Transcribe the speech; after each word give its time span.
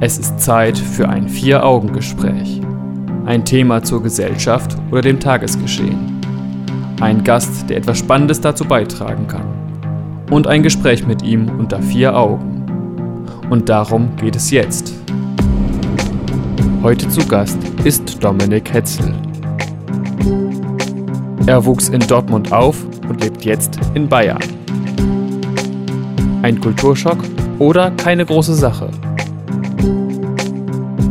Es 0.00 0.16
ist 0.16 0.38
Zeit 0.38 0.78
für 0.78 1.08
ein 1.08 1.28
Vier-Augen-Gespräch. 1.28 2.60
Ein 3.26 3.44
Thema 3.44 3.82
zur 3.82 4.00
Gesellschaft 4.00 4.76
oder 4.92 5.00
dem 5.00 5.18
Tagesgeschehen. 5.18 6.20
Ein 7.00 7.24
Gast, 7.24 7.68
der 7.68 7.78
etwas 7.78 7.98
Spannendes 7.98 8.40
dazu 8.40 8.64
beitragen 8.64 9.26
kann. 9.26 9.42
Und 10.30 10.46
ein 10.46 10.62
Gespräch 10.62 11.04
mit 11.04 11.22
ihm 11.22 11.50
unter 11.58 11.82
vier 11.82 12.16
Augen. 12.16 12.64
Und 13.50 13.68
darum 13.68 14.14
geht 14.18 14.36
es 14.36 14.52
jetzt. 14.52 14.94
Heute 16.84 17.08
zu 17.08 17.26
Gast 17.26 17.58
ist 17.82 18.22
Dominik 18.22 18.72
Hetzel. 18.72 19.12
Er 21.46 21.64
wuchs 21.64 21.88
in 21.88 22.00
Dortmund 22.06 22.52
auf 22.52 22.84
und 23.08 23.20
lebt 23.24 23.44
jetzt 23.44 23.80
in 23.94 24.08
Bayern. 24.08 24.38
Ein 26.42 26.60
Kulturschock 26.60 27.18
oder 27.58 27.90
keine 27.90 28.24
große 28.24 28.54
Sache? 28.54 28.90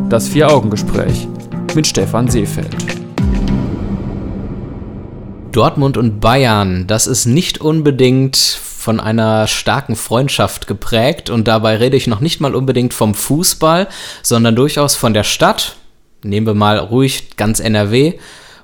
Das 0.10 0.30
Vier-Augen-Gespräch 0.30 1.28
mit 1.76 1.86
Stefan 1.86 2.30
Seefeld. 2.30 2.74
Dortmund 5.52 5.98
und 5.98 6.22
Bayern, 6.22 6.88
das 6.88 7.08
ist 7.08 7.26
nicht 7.26 7.60
unbedingt 7.60 8.38
von 8.38 9.02
einer 9.02 9.48
starken 9.48 9.98
Freundschaft 9.98 10.66
geprägt 10.66 11.30
und 11.30 11.50
dabei 11.50 11.76
rede 11.76 11.98
ich 11.98 12.08
noch 12.08 12.22
nicht 12.22 12.40
mal 12.40 12.56
unbedingt 12.56 12.94
vom 12.94 13.16
Fußball, 13.16 13.90
sondern 14.24 14.56
durchaus 14.56 14.96
von 14.96 15.14
der 15.14 15.26
Stadt. 15.26 15.76
Nehmen 16.24 16.48
wir 16.48 16.54
mal 16.54 16.78
ruhig 16.78 17.36
ganz 17.36 17.60
NRW 17.60 18.14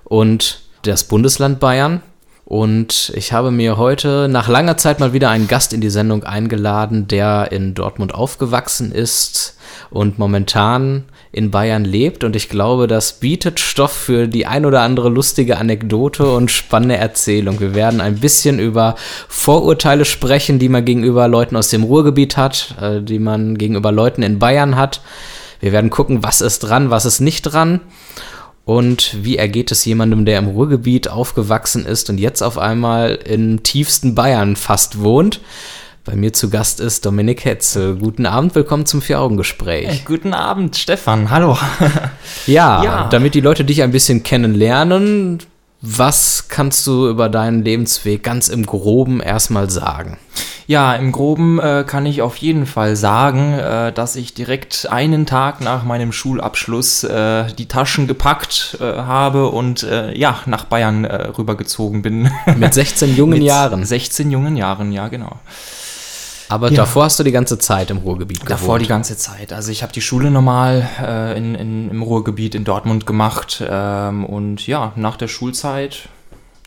und 0.06 0.62
das 0.84 1.04
Bundesland 1.04 1.60
Bayern. 1.60 2.02
Und 2.46 3.12
ich 3.16 3.34
habe 3.34 3.52
mir 3.52 3.76
heute 3.76 4.30
nach 4.30 4.48
langer 4.48 4.78
Zeit 4.78 5.02
mal 5.02 5.12
wieder 5.12 5.30
einen 5.30 5.50
Gast 5.50 5.74
in 5.74 5.82
die 5.82 5.90
Sendung 5.90 6.24
eingeladen, 6.24 7.08
der 7.10 7.52
in 7.52 7.74
Dortmund 7.74 8.16
aufgewachsen 8.16 8.94
ist 8.94 9.58
und 9.90 10.20
momentan 10.20 11.04
in 11.34 11.50
Bayern 11.50 11.84
lebt. 11.84 12.24
Und 12.24 12.36
ich 12.36 12.48
glaube, 12.48 12.88
das 12.88 13.14
bietet 13.14 13.60
Stoff 13.60 13.92
für 13.92 14.28
die 14.28 14.46
ein 14.46 14.66
oder 14.66 14.82
andere 14.82 15.10
lustige 15.10 15.58
Anekdote 15.58 16.26
und 16.32 16.52
spannende 16.52 16.96
Erzählung. 16.96 17.60
Wir 17.60 17.74
werden 17.74 18.00
ein 18.00 18.20
bisschen 18.20 18.60
über 18.60 18.96
Vorurteile 19.28 20.06
sprechen, 20.06 20.60
die 20.60 20.70
man 20.70 20.86
gegenüber 20.86 21.28
Leuten 21.28 21.58
aus 21.58 21.70
dem 21.70 21.84
Ruhrgebiet 21.84 22.38
hat, 22.38 22.76
äh, 22.80 23.02
die 23.02 23.20
man 23.20 23.58
gegenüber 23.58 23.92
Leuten 23.92 24.22
in 24.22 24.38
Bayern 24.40 24.78
hat. 24.78 25.02
Wir 25.60 25.72
werden 25.72 25.90
gucken, 25.90 26.24
was 26.24 26.40
ist 26.40 26.60
dran, 26.60 26.92
was 26.92 27.06
ist 27.06 27.20
nicht 27.20 27.42
dran. 27.42 27.82
Und 28.64 29.18
wie 29.24 29.38
ergeht 29.38 29.72
es 29.72 29.84
jemandem, 29.84 30.26
der 30.26 30.38
im 30.38 30.48
Ruhrgebiet 30.48 31.10
aufgewachsen 31.10 31.86
ist 31.86 32.10
und 32.10 32.20
jetzt 32.20 32.44
auf 32.44 32.58
einmal 32.58 33.16
im 33.26 33.64
tiefsten 33.64 34.14
Bayern 34.14 34.56
fast 34.56 35.02
wohnt? 35.02 35.42
Bei 36.06 36.18
mir 36.18 36.34
zu 36.34 36.50
Gast 36.50 36.82
ist 36.82 37.06
Dominik 37.06 37.46
Hetzel. 37.46 37.96
Guten 37.96 38.26
Abend, 38.26 38.56
willkommen 38.56 38.86
zum 38.86 39.02
Vier-Augen-Gespräch. 39.02 39.88
Hey, 39.88 40.02
guten 40.04 40.34
Abend, 40.34 40.76
Stefan. 40.76 41.30
Hallo. 41.30 41.58
ja, 42.46 42.84
ja, 42.84 43.08
damit 43.10 43.36
die 43.36 43.40
Leute 43.40 43.64
dich 43.64 43.84
ein 43.84 43.92
bisschen 43.92 44.22
kennenlernen, 44.22 45.40
was 45.80 46.50
kannst 46.50 46.86
du 46.88 47.08
über 47.08 47.30
deinen 47.30 47.64
Lebensweg 47.64 48.22
ganz 48.22 48.50
im 48.50 48.66
Groben 48.66 49.22
erstmal 49.22 49.70
sagen? 49.70 50.18
Ja, 50.68 50.94
im 50.94 51.14
Groben 51.14 51.60
äh, 51.60 51.86
kann 51.88 52.06
ich 52.06 52.22
auf 52.22 52.36
jeden 52.36 52.66
Fall 52.66 52.98
sagen, 52.98 53.54
äh, 53.54 53.94
dass 53.94 54.18
ich 54.18 54.34
direkt 54.34 54.90
einen 54.92 55.26
Tag 55.26 55.62
nach 55.62 55.86
meinem 55.86 56.12
Schulabschluss 56.12 57.06
äh, 57.06 57.46
die 57.58 57.70
Taschen 57.70 58.08
gepackt 58.08 58.78
äh, 58.82 58.84
habe 58.84 59.48
und 59.48 59.84
äh, 59.84 60.14
ja, 60.18 60.40
nach 60.48 60.66
Bayern 60.66 61.06
äh, 61.06 61.28
rübergezogen 61.28 62.02
bin. 62.02 62.30
Mit 62.58 62.74
16 62.74 63.16
jungen 63.16 63.40
Mit 63.40 63.44
Jahren. 63.44 63.86
16 63.86 64.32
jungen 64.32 64.58
Jahren, 64.58 64.92
ja, 64.92 65.08
genau. 65.08 65.40
Aber 66.54 66.70
ja. 66.70 66.76
davor 66.76 67.06
hast 67.06 67.18
du 67.18 67.24
die 67.24 67.32
ganze 67.32 67.58
Zeit 67.58 67.90
im 67.90 67.98
Ruhrgebiet 67.98 68.42
gewohnt. 68.42 68.52
Davor 68.52 68.78
die 68.78 68.86
ganze 68.86 69.18
Zeit. 69.18 69.52
Also 69.52 69.72
ich 69.72 69.82
habe 69.82 69.92
die 69.92 70.02
Schule 70.02 70.30
normal 70.30 70.88
äh, 71.02 71.36
in, 71.36 71.56
in, 71.56 71.90
im 71.90 72.04
Ruhrgebiet 72.04 72.54
in 72.54 72.64
Dortmund 72.64 73.08
gemacht. 73.08 73.64
Ähm, 73.68 74.24
und 74.24 74.68
ja, 74.68 74.94
nach 74.96 75.18
der 75.18 75.28
Schulzeit 75.28 76.10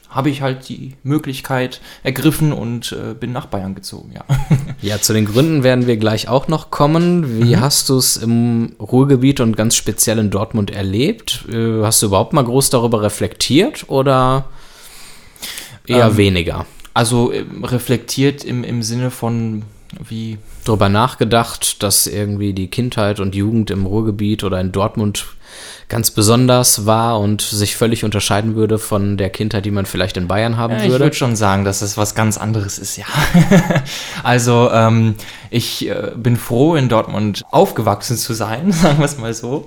habe 0.09 0.29
ich 0.29 0.43
halt 0.43 0.69
die 0.69 0.95
Möglichkeit 1.05 1.81
ergriffen 2.03 2.53
und 2.53 2.91
äh, 2.91 3.15
bin 3.15 3.31
nach 3.31 3.47
Bayern 3.47 3.77
gezogen, 3.77 4.11
ja. 4.13 4.25
Ja, 4.83 5.01
zu 5.01 5.13
den 5.13 5.25
Gründen 5.25 5.63
werden 5.63 5.87
wir 5.87 5.97
gleich 5.97 6.29
auch 6.29 6.49
noch 6.49 6.71
kommen. 6.73 7.39
Wie 7.41 7.55
mhm. 7.55 7.61
hast 7.61 7.89
du 7.89 7.97
es 7.97 8.17
im 8.17 8.75
Ruhrgebiet 8.81 9.39
und 9.39 9.57
ganz 9.57 9.77
speziell 9.77 10.19
in 10.19 10.31
Dortmund 10.31 10.73
erlebt? 10.73 11.45
Äh, 11.49 11.83
hast 11.85 12.03
du 12.03 12.07
überhaupt 12.07 12.33
mal 12.33 12.45
groß 12.45 12.71
darüber 12.71 13.03
reflektiert 13.03 13.85
oder 13.87 14.47
eher 15.87 16.07
ähm, 16.07 16.17
weniger? 16.17 16.67
Also 16.93 17.31
äh, 17.31 17.45
reflektiert 17.63 18.43
im, 18.43 18.65
im 18.65 18.83
Sinne 18.83 19.13
von 19.13 19.63
wie. 20.09 20.39
Darüber 20.65 20.89
nachgedacht, 20.89 21.83
dass 21.83 22.07
irgendwie 22.07 22.53
die 22.53 22.69
Kindheit 22.69 23.21
und 23.21 23.35
Jugend 23.35 23.71
im 23.71 23.87
Ruhrgebiet 23.87 24.43
oder 24.45 24.61
in 24.61 24.73
Dortmund 24.73 25.27
ganz 25.89 26.11
besonders 26.11 26.87
war 26.87 27.21
und 27.21 27.43
sich 27.43 27.77
völlig 27.77 28.05
unterscheiden 28.05 28.57
würde 28.57 28.79
von 28.79 29.17
der 29.17 29.31
Kindheit, 29.31 29.65
die 29.65 29.71
man 29.71 29.87
vielleicht 29.87 30.17
in 30.17 30.27
Bayern 30.27 30.57
haben 30.57 30.75
ja, 30.75 30.81
würde? 30.81 30.95
Ich 30.95 31.01
würde 31.01 31.17
schon 31.17 31.37
sagen, 31.37 31.65
dass 31.65 31.83
es 31.83 31.97
was 31.97 32.15
ganz 32.15 32.39
anderes 32.39 32.79
ist, 32.79 32.97
ja. 32.97 33.05
also 34.25 34.71
ähm, 34.73 35.15
ich 35.51 35.89
äh, 35.89 36.13
bin 36.17 36.37
froh, 36.37 36.75
in 36.75 36.89
Dortmund 36.89 37.45
aufgewachsen 37.51 38.17
zu 38.17 38.35
sein, 38.35 38.73
sagen 38.73 38.99
wir 38.99 39.05
es 39.05 39.19
mal 39.19 39.33
so. 39.33 39.67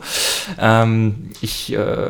Ähm, 0.59 1.31
ich 1.41 1.74
äh, 1.74 2.09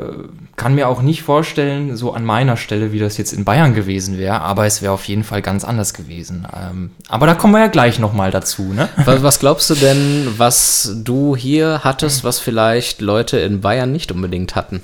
kann 0.56 0.76
mir 0.76 0.88
auch 0.88 1.02
nicht 1.02 1.24
vorstellen, 1.24 1.96
so 1.96 2.14
an 2.14 2.26
meiner 2.26 2.58
Stelle, 2.58 2.92
wie 2.92 3.00
das 3.00 3.18
jetzt 3.18 3.32
in 3.32 3.46
Bayern 3.46 3.76
gewesen 3.76 4.18
wäre, 4.18 4.42
aber 4.42 4.66
es 4.66 4.82
wäre 4.82 4.92
auf 4.92 5.06
jeden 5.06 5.24
Fall 5.24 5.42
ganz 5.42 5.64
anders 5.64 5.94
gewesen. 5.94 6.48
Ähm, 6.54 6.92
aber 7.08 7.28
da 7.28 7.36
kommen 7.36 7.54
wir 7.54 7.60
ja 7.60 7.68
gleich 7.68 8.00
nochmal 8.00 8.32
dazu. 8.32 8.74
Ne? 8.74 8.90
Was, 9.06 9.24
was 9.24 9.40
glaubst 9.40 9.70
du 9.70 9.76
denn, 9.76 10.28
was 10.38 10.96
du 11.04 11.36
hier 11.36 11.82
hattest, 11.84 12.24
was 12.24 12.40
vielleicht 12.40 13.02
Leute 13.02 13.40
in 13.40 13.62
Bayern 13.62 13.92
nicht 13.92 13.99
unbedingt 14.12 14.56
hatten? 14.56 14.82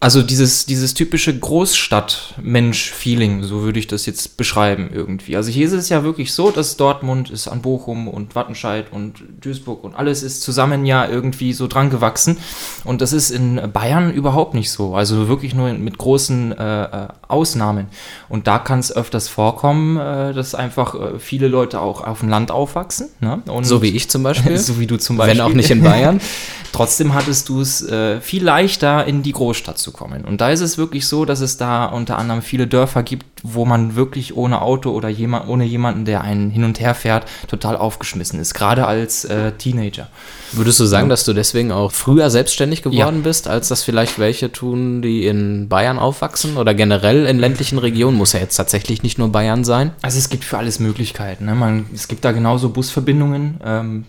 Also 0.00 0.22
dieses, 0.22 0.64
dieses 0.64 0.94
typische 0.94 1.36
Großstadt-Mensch-Feeling, 1.36 3.42
so 3.42 3.62
würde 3.62 3.80
ich 3.80 3.88
das 3.88 4.06
jetzt 4.06 4.36
beschreiben 4.36 4.90
irgendwie. 4.92 5.34
Also 5.34 5.50
hier 5.50 5.66
ist 5.66 5.72
es 5.72 5.88
ja 5.88 6.04
wirklich 6.04 6.32
so, 6.32 6.52
dass 6.52 6.76
Dortmund 6.76 7.30
ist 7.30 7.48
an 7.48 7.62
Bochum 7.62 8.06
und 8.06 8.36
Wattenscheid 8.36 8.92
und 8.92 9.14
Duisburg 9.40 9.82
und 9.82 9.96
alles 9.96 10.22
ist 10.22 10.42
zusammen 10.42 10.86
ja 10.86 11.08
irgendwie 11.08 11.52
so 11.52 11.66
dran 11.66 11.90
gewachsen. 11.90 12.38
Und 12.84 13.00
das 13.00 13.12
ist 13.12 13.30
in 13.30 13.60
Bayern 13.72 14.12
überhaupt 14.12 14.54
nicht 14.54 14.70
so. 14.70 14.94
Also 14.94 15.26
wirklich 15.26 15.52
nur 15.52 15.72
mit 15.72 15.98
großen 15.98 16.56
äh, 16.56 16.82
äh 16.84 17.08
Ausnahmen. 17.26 17.88
Und 18.28 18.46
da 18.46 18.60
kann 18.60 18.78
es 18.78 18.94
öfters 18.94 19.26
vorkommen, 19.28 19.96
äh, 19.96 20.32
dass 20.32 20.54
einfach 20.54 20.94
äh, 20.94 21.18
viele 21.18 21.48
Leute 21.48 21.80
auch 21.80 22.06
auf 22.06 22.20
dem 22.20 22.28
Land 22.28 22.52
aufwachsen. 22.52 23.08
Ne? 23.20 23.42
so 23.62 23.82
wie 23.82 23.88
ich 23.88 24.08
zum 24.08 24.22
Beispiel. 24.22 24.56
so 24.58 24.78
wie 24.78 24.86
du 24.86 24.96
zum 24.96 25.16
Beispiel. 25.16 25.38
Wenn 25.38 25.44
auch 25.44 25.52
nicht 25.52 25.70
in 25.70 25.82
Bayern. 25.82 26.20
Trotzdem 26.72 27.14
hattest 27.14 27.48
du 27.48 27.60
es 27.60 27.82
äh, 27.88 28.20
viel 28.20 28.44
leichter 28.44 29.06
in 29.06 29.22
die 29.22 29.32
Großstadt 29.32 29.78
zu 29.78 29.92
kommen. 29.92 30.24
Und 30.24 30.40
da 30.40 30.50
ist 30.50 30.60
es 30.60 30.78
wirklich 30.78 31.06
so, 31.06 31.24
dass 31.24 31.40
es 31.40 31.56
da 31.56 31.86
unter 31.86 32.18
anderem 32.18 32.42
viele 32.42 32.66
Dörfer 32.66 33.02
gibt, 33.02 33.26
wo 33.42 33.64
man 33.64 33.94
wirklich 33.94 34.36
ohne 34.36 34.62
Auto 34.62 34.90
oder 34.90 35.08
jemand, 35.08 35.48
ohne 35.48 35.64
jemanden, 35.64 36.04
der 36.04 36.22
einen 36.22 36.50
hin 36.50 36.64
und 36.64 36.80
her 36.80 36.94
fährt, 36.94 37.26
total 37.46 37.76
aufgeschmissen 37.76 38.40
ist, 38.40 38.54
gerade 38.54 38.86
als 38.86 39.24
äh, 39.24 39.52
Teenager. 39.52 40.08
Würdest 40.52 40.80
du 40.80 40.86
sagen, 40.86 41.08
dass 41.08 41.24
du 41.24 41.34
deswegen 41.34 41.72
auch 41.72 41.92
früher 41.92 42.30
selbstständig 42.30 42.82
geworden 42.82 43.16
ja. 43.16 43.22
bist, 43.22 43.48
als 43.48 43.68
das 43.68 43.82
vielleicht 43.82 44.18
welche 44.18 44.50
tun, 44.50 45.02
die 45.02 45.26
in 45.26 45.68
Bayern 45.68 45.98
aufwachsen 45.98 46.56
oder 46.56 46.74
generell 46.74 47.26
in 47.26 47.38
ländlichen 47.38 47.78
Regionen? 47.78 48.16
Muss 48.16 48.32
ja 48.32 48.40
jetzt 48.40 48.56
tatsächlich 48.56 49.02
nicht 49.02 49.18
nur 49.18 49.28
Bayern 49.28 49.64
sein. 49.64 49.92
Also 50.00 50.18
es 50.18 50.30
gibt 50.30 50.44
für 50.44 50.58
alles 50.58 50.78
Möglichkeiten. 50.78 51.44
Ne? 51.44 51.54
Man, 51.54 51.86
es 51.94 52.08
gibt 52.08 52.24
da 52.24 52.32
genauso 52.32 52.70
Busverbindungen. 52.70 53.60
Ähm, 53.64 54.04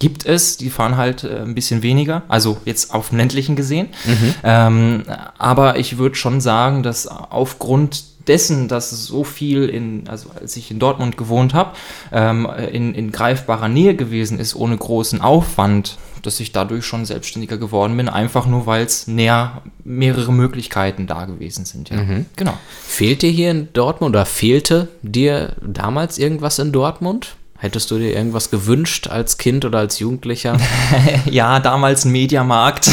gibt 0.00 0.26
es, 0.26 0.56
die 0.56 0.70
fahren 0.70 0.96
halt 0.96 1.22
äh, 1.22 1.42
ein 1.42 1.54
bisschen 1.54 1.82
weniger, 1.82 2.22
also 2.26 2.56
jetzt 2.64 2.92
auf 2.92 3.10
dem 3.10 3.18
ländlichen 3.18 3.54
gesehen. 3.54 3.90
Mhm. 4.04 4.34
Ähm, 4.42 5.02
aber 5.38 5.78
ich 5.78 5.98
würde 5.98 6.16
schon 6.16 6.40
sagen, 6.40 6.82
dass 6.82 7.06
aufgrund 7.06 8.04
dessen, 8.26 8.68
dass 8.68 8.90
so 8.90 9.24
viel 9.24 9.68
in, 9.68 10.08
also 10.08 10.30
als 10.38 10.56
ich 10.56 10.70
in 10.70 10.78
Dortmund 10.78 11.16
gewohnt 11.16 11.54
habe, 11.54 11.72
ähm, 12.12 12.48
in, 12.72 12.94
in 12.94 13.12
greifbarer 13.12 13.68
Nähe 13.68 13.94
gewesen 13.94 14.38
ist, 14.38 14.54
ohne 14.54 14.76
großen 14.76 15.20
Aufwand, 15.20 15.98
dass 16.22 16.38
ich 16.40 16.52
dadurch 16.52 16.84
schon 16.84 17.06
selbstständiger 17.06 17.58
geworden 17.58 17.96
bin, 17.96 18.08
einfach 18.08 18.46
nur 18.46 18.66
weil 18.66 18.84
es 18.84 19.06
näher 19.06 19.62
mehrere 19.84 20.32
Möglichkeiten 20.32 21.06
da 21.06 21.24
gewesen 21.24 21.64
sind. 21.64 21.90
Ja. 21.90 21.96
Mhm. 21.96 22.26
Genau. 22.36 22.56
Fehlt 22.86 23.22
dir 23.22 23.30
hier 23.30 23.50
in 23.50 23.68
Dortmund 23.72 24.14
oder 24.14 24.26
fehlte 24.26 24.88
dir 25.02 25.56
damals 25.62 26.18
irgendwas 26.18 26.58
in 26.58 26.72
Dortmund? 26.72 27.36
Hättest 27.62 27.90
du 27.90 27.98
dir 27.98 28.14
irgendwas 28.14 28.50
gewünscht 28.50 29.08
als 29.08 29.36
Kind 29.36 29.66
oder 29.66 29.80
als 29.80 29.98
Jugendlicher? 29.98 30.56
ja, 31.30 31.60
damals 31.60 32.06
ein 32.06 32.10
Mediamarkt. 32.10 32.88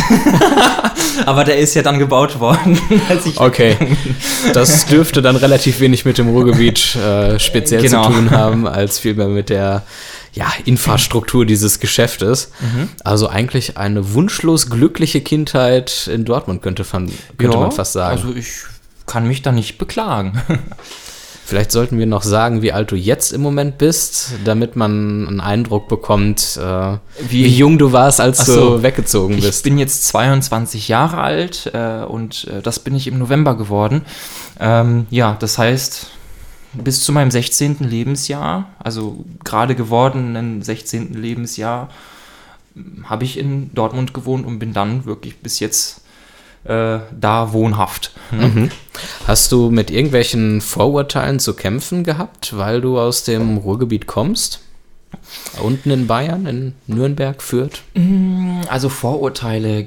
Aber 1.26 1.46
der 1.46 1.58
ist 1.58 1.74
ja 1.74 1.84
dann 1.84 2.00
gebaut 2.00 2.42
worden. 2.42 2.78
okay. 3.38 3.78
Das 4.54 4.86
dürfte 4.86 5.22
dann 5.22 5.38
relativ 5.38 5.80
wenig 5.80 6.04
mit 6.04 6.18
dem 6.18 6.28
Ruhrgebiet 6.28 6.98
äh, 6.98 7.40
speziell 7.40 7.82
genau. 7.82 8.08
zu 8.08 8.12
tun 8.12 8.32
haben, 8.32 8.68
als 8.68 9.00
vielmehr 9.00 9.30
mit 9.30 9.48
der 9.48 9.84
ja, 10.34 10.52
Infrastruktur 10.66 11.46
dieses 11.46 11.80
Geschäftes. 11.80 12.52
Mhm. 12.60 12.90
Also 13.06 13.30
eigentlich 13.30 13.78
eine 13.78 14.14
wunschlos 14.14 14.70
glückliche 14.70 15.22
Kindheit 15.22 16.10
in 16.14 16.26
Dortmund 16.26 16.62
könnte, 16.62 16.84
könnte 16.84 17.14
ja, 17.40 17.58
man 17.58 17.72
fast 17.72 17.94
sagen. 17.94 18.18
Also 18.18 18.36
ich 18.36 18.50
kann 19.06 19.30
mich 19.30 19.42
da 19.42 19.54
nicht 19.54 19.78
beklagen. 19.78 20.42
Vielleicht 21.48 21.72
sollten 21.72 21.98
wir 21.98 22.08
noch 22.08 22.24
sagen, 22.24 22.62
wie 22.62 22.74
alt 22.74 22.92
du 22.92 22.98
jetzt 22.98 23.32
im 23.32 23.40
Moment 23.40 23.78
bist, 23.78 24.34
damit 24.44 24.76
man 24.76 25.26
einen 25.30 25.40
Eindruck 25.40 25.88
bekommt, 25.88 26.60
äh, 26.62 26.98
wie, 27.30 27.46
wie, 27.46 27.58
jung 27.58 27.78
du 27.78 27.94
warst, 27.94 28.20
als 28.20 28.46
so, 28.46 28.76
du 28.76 28.84
weggezogen 28.84 29.38
bist. 29.38 29.60
Ich 29.60 29.64
bin 29.64 29.78
jetzt 29.78 30.08
22 30.08 30.90
Jahre 30.90 31.20
alt 31.20 31.72
äh, 31.74 32.04
und 32.04 32.50
äh, 32.50 32.62
das 32.62 32.80
bin 32.80 32.96
ich 32.96 33.08
im 33.08 33.18
November 33.18 33.56
geworden. 33.56 34.02
Ähm, 34.60 35.08
ja, 35.10 35.38
das 35.40 35.58
heißt, 35.58 36.08
bis 36.74 37.02
zu 37.06 37.14
meinem 37.14 37.32
16. 37.32 37.78
Lebensjahr, 37.80 38.68
also 38.78 39.24
gerade 39.46 39.74
gewordenen 39.74 40.62
16. 40.62 41.14
Lebensjahr, 41.14 41.88
habe 43.06 43.24
ich 43.24 43.40
in 43.40 43.74
Dortmund 43.74 44.14
gewohnt 44.14 44.46
und 44.46 44.60
bin 44.60 44.74
dann 44.74 45.06
wirklich 45.06 45.38
bis 45.38 45.62
jetzt 45.62 46.02
äh, 46.68 47.00
da 47.20 47.54
wohnhaft. 47.54 48.12
Ne? 48.32 48.48
Mhm. 48.48 48.72
Hast 49.26 49.52
du 49.52 49.70
mit 49.70 49.92
irgendwelchen 49.92 50.62
Vorurteilen 50.62 51.40
zu 51.40 51.54
kämpfen 51.54 52.04
gehabt, 52.04 52.58
weil 52.58 52.82
du 52.82 53.00
aus 53.00 53.24
dem 53.24 53.58
Ruhrgebiet 53.58 54.08
kommst? 54.08 54.62
Unten 55.62 55.90
in 55.92 56.08
Bayern, 56.08 56.46
in 56.46 56.74
Nürnberg, 56.88 57.42
Fürth? 57.42 57.82
Mm, 57.96 58.62
also 58.70 58.90
Vorurteile 58.90 59.86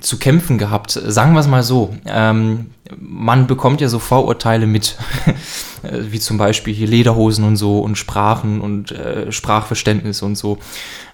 zu 0.00 0.18
kämpfen 0.18 0.58
gehabt, 0.58 0.90
sagen 0.90 1.34
wir 1.34 1.40
es 1.40 1.46
mal 1.46 1.62
so. 1.62 1.94
Ähm, 2.06 2.70
man 2.98 3.46
bekommt 3.46 3.80
ja 3.80 3.88
so 3.88 3.98
Vorurteile 3.98 4.66
mit, 4.66 4.96
wie 6.10 6.20
zum 6.20 6.38
Beispiel 6.38 6.74
hier 6.74 6.86
Lederhosen 6.86 7.44
und 7.44 7.56
so 7.56 7.78
und 7.78 7.96
Sprachen 7.96 8.60
und 8.60 8.92
äh, 8.92 9.30
Sprachverständnis 9.32 10.22
und 10.22 10.36
so. 10.36 10.58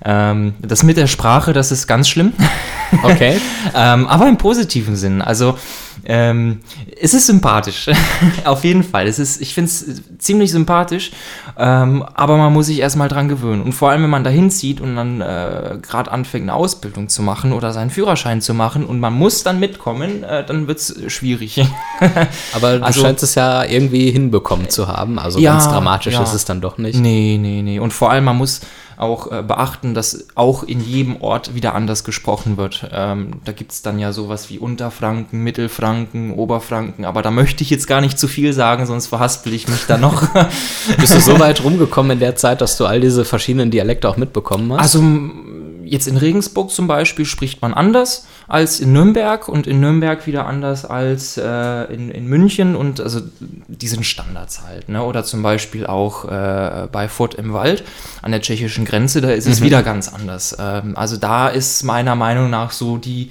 Ähm, 0.04 0.54
das 0.60 0.82
mit 0.82 0.96
der 0.96 1.06
Sprache, 1.06 1.52
das 1.52 1.72
ist 1.72 1.86
ganz 1.86 2.08
schlimm. 2.08 2.32
Okay. 3.04 3.40
ähm, 3.76 4.08
aber 4.08 4.28
im 4.28 4.36
positiven 4.36 4.96
Sinn. 4.96 5.22
Also 5.22 5.56
ähm, 6.04 6.60
es 7.00 7.14
ist 7.14 7.26
sympathisch, 7.26 7.88
auf 8.44 8.64
jeden 8.64 8.82
Fall. 8.82 9.06
Es 9.06 9.18
ist, 9.18 9.40
ich 9.40 9.54
finde 9.54 9.68
es 9.68 10.02
ziemlich 10.18 10.50
sympathisch, 10.50 11.10
ähm, 11.58 12.02
aber 12.14 12.36
man 12.36 12.52
muss 12.52 12.66
sich 12.66 12.80
erstmal 12.80 13.08
dran 13.08 13.28
gewöhnen. 13.28 13.62
Und 13.62 13.72
vor 13.72 13.90
allem, 13.90 14.02
wenn 14.02 14.10
man 14.10 14.24
dahin 14.24 14.50
zieht 14.50 14.80
und 14.80 14.96
dann 14.96 15.20
äh, 15.20 15.78
gerade 15.82 16.10
anfängt, 16.10 16.44
eine 16.44 16.54
Ausbildung 16.54 17.08
zu 17.08 17.22
machen 17.22 17.52
oder 17.52 17.72
seinen 17.72 17.90
Führerschein 17.90 18.40
zu 18.40 18.54
machen 18.54 18.84
und 18.84 19.00
man 19.00 19.12
muss 19.12 19.42
dann 19.42 19.60
mitkommen, 19.60 20.24
äh, 20.24 20.44
dann 20.44 20.66
wird 20.66 20.78
es 20.78 20.94
schwierig. 21.08 21.62
aber 22.54 22.78
du 22.78 22.84
also, 22.84 23.02
scheinst 23.02 23.22
es 23.22 23.34
ja 23.34 23.64
irgendwie 23.64 24.10
hinbekommen 24.10 24.59
zu 24.68 24.88
haben. 24.88 25.18
Also 25.18 25.38
ja, 25.38 25.52
ganz 25.52 25.68
dramatisch 25.68 26.14
ja. 26.14 26.22
ist 26.22 26.34
es 26.34 26.44
dann 26.44 26.60
doch 26.60 26.78
nicht. 26.78 26.98
Nee, 26.98 27.38
nee, 27.40 27.62
nee. 27.62 27.78
Und 27.78 27.92
vor 27.92 28.10
allem, 28.10 28.24
man 28.24 28.36
muss 28.36 28.60
auch 29.00 29.32
äh, 29.32 29.42
beachten, 29.42 29.94
dass 29.94 30.26
auch 30.34 30.62
in 30.62 30.80
jedem 30.80 31.22
Ort 31.22 31.54
wieder 31.54 31.74
anders 31.74 32.04
gesprochen 32.04 32.58
wird. 32.58 32.88
Ähm, 32.92 33.40
da 33.44 33.52
gibt 33.52 33.72
es 33.72 33.80
dann 33.80 33.98
ja 33.98 34.12
sowas 34.12 34.50
wie 34.50 34.58
Unterfranken, 34.58 35.42
Mittelfranken, 35.42 36.32
Oberfranken, 36.32 37.06
aber 37.06 37.22
da 37.22 37.30
möchte 37.30 37.64
ich 37.64 37.70
jetzt 37.70 37.86
gar 37.86 38.02
nicht 38.02 38.18
zu 38.18 38.28
viel 38.28 38.52
sagen, 38.52 38.84
sonst 38.84 39.06
verhaspel 39.06 39.54
ich 39.54 39.68
mich 39.68 39.86
da 39.86 39.96
noch. 39.96 40.22
Bist 40.98 41.14
du 41.14 41.20
so 41.20 41.38
weit 41.40 41.64
rumgekommen 41.64 42.12
in 42.12 42.18
der 42.18 42.36
Zeit, 42.36 42.60
dass 42.60 42.76
du 42.76 42.84
all 42.84 43.00
diese 43.00 43.24
verschiedenen 43.24 43.70
Dialekte 43.70 44.06
auch 44.08 44.18
mitbekommen 44.18 44.72
hast? 44.74 44.80
Also 44.80 45.02
jetzt 45.90 46.06
in 46.06 46.16
Regensburg 46.16 46.70
zum 46.70 46.86
Beispiel 46.86 47.24
spricht 47.24 47.60
man 47.62 47.74
anders 47.74 48.26
als 48.46 48.80
in 48.80 48.92
Nürnberg 48.92 49.48
und 49.48 49.66
in 49.66 49.80
Nürnberg 49.80 50.26
wieder 50.26 50.46
anders 50.46 50.84
als 50.84 51.36
äh, 51.36 51.92
in, 51.92 52.10
in 52.10 52.26
München 52.26 52.76
und 52.76 53.00
also 53.00 53.20
die 53.40 53.88
sind 53.88 54.06
Standards 54.06 54.62
halt. 54.62 54.88
Ne? 54.88 55.02
Oder 55.02 55.24
zum 55.24 55.42
Beispiel 55.42 55.86
auch 55.86 56.24
äh, 56.26 56.88
bei 56.90 57.08
Furt 57.08 57.34
im 57.34 57.52
Wald 57.52 57.82
an 58.22 58.30
der 58.30 58.40
tschechischen 58.40 58.84
Grenze, 58.84 59.20
da 59.20 59.30
ist 59.30 59.46
es 59.46 59.60
mhm. 59.60 59.64
wieder 59.64 59.82
ganz 59.82 60.12
anders. 60.12 60.56
Ähm, 60.58 60.96
also 60.96 61.16
da 61.16 61.48
ist 61.48 61.82
meiner 61.82 62.14
Meinung 62.14 62.50
nach 62.50 62.70
so 62.70 62.96
die 62.96 63.30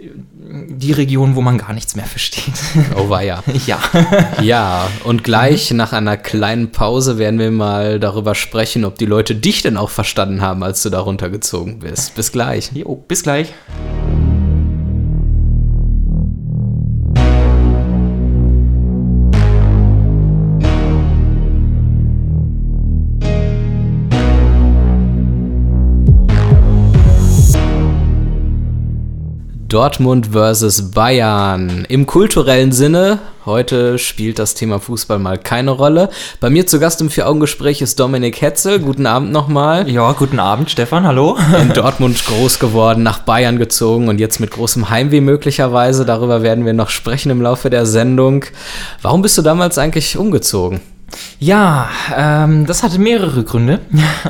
die 0.00 0.92
Region, 0.92 1.34
wo 1.36 1.40
man 1.40 1.58
gar 1.58 1.72
nichts 1.72 1.96
mehr 1.96 2.06
versteht. 2.06 2.54
Oh 2.96 3.08
war 3.08 3.22
ja. 3.22 3.42
ja. 3.66 3.80
Ja, 4.40 4.88
und 5.04 5.24
gleich 5.24 5.72
nach 5.72 5.92
einer 5.92 6.16
kleinen 6.16 6.70
Pause 6.70 7.18
werden 7.18 7.38
wir 7.38 7.50
mal 7.50 8.00
darüber 8.00 8.34
sprechen, 8.34 8.84
ob 8.84 8.98
die 8.98 9.06
Leute 9.06 9.34
dich 9.34 9.62
denn 9.62 9.76
auch 9.76 9.90
verstanden 9.90 10.40
haben, 10.40 10.62
als 10.62 10.82
du 10.82 10.90
da 10.90 11.00
runtergezogen 11.00 11.80
bist. 11.80 12.14
Bis 12.14 12.32
gleich. 12.32 12.70
Jo, 12.72 12.96
bis 12.96 13.22
gleich. 13.22 13.52
Dortmund 29.68 30.28
versus 30.32 30.92
Bayern. 30.92 31.84
Im 31.90 32.06
kulturellen 32.06 32.72
Sinne, 32.72 33.18
heute 33.44 33.98
spielt 33.98 34.38
das 34.38 34.54
Thema 34.54 34.80
Fußball 34.80 35.18
mal 35.18 35.36
keine 35.36 35.72
Rolle. 35.72 36.08
Bei 36.40 36.48
mir 36.48 36.66
zu 36.66 36.80
Gast 36.80 37.02
im 37.02 37.10
Vier-Augen-Gespräch 37.10 37.82
ist 37.82 38.00
Dominik 38.00 38.40
Hetzel. 38.40 38.78
Guten 38.78 39.04
Abend 39.04 39.30
nochmal. 39.30 39.86
Ja, 39.90 40.12
guten 40.12 40.40
Abend, 40.40 40.70
Stefan, 40.70 41.06
hallo. 41.06 41.36
In 41.60 41.74
Dortmund 41.74 42.24
groß 42.24 42.60
geworden, 42.60 43.02
nach 43.02 43.18
Bayern 43.18 43.58
gezogen 43.58 44.08
und 44.08 44.20
jetzt 44.20 44.40
mit 44.40 44.52
großem 44.52 44.88
Heimweh 44.88 45.20
möglicherweise. 45.20 46.06
Darüber 46.06 46.42
werden 46.42 46.64
wir 46.64 46.72
noch 46.72 46.88
sprechen 46.88 47.28
im 47.28 47.42
Laufe 47.42 47.68
der 47.68 47.84
Sendung. 47.84 48.46
Warum 49.02 49.20
bist 49.20 49.36
du 49.36 49.42
damals 49.42 49.76
eigentlich 49.76 50.16
umgezogen? 50.16 50.80
Ja, 51.38 51.90
ähm, 52.16 52.64
das 52.64 52.82
hatte 52.82 52.98
mehrere 52.98 53.44
Gründe. 53.44 53.80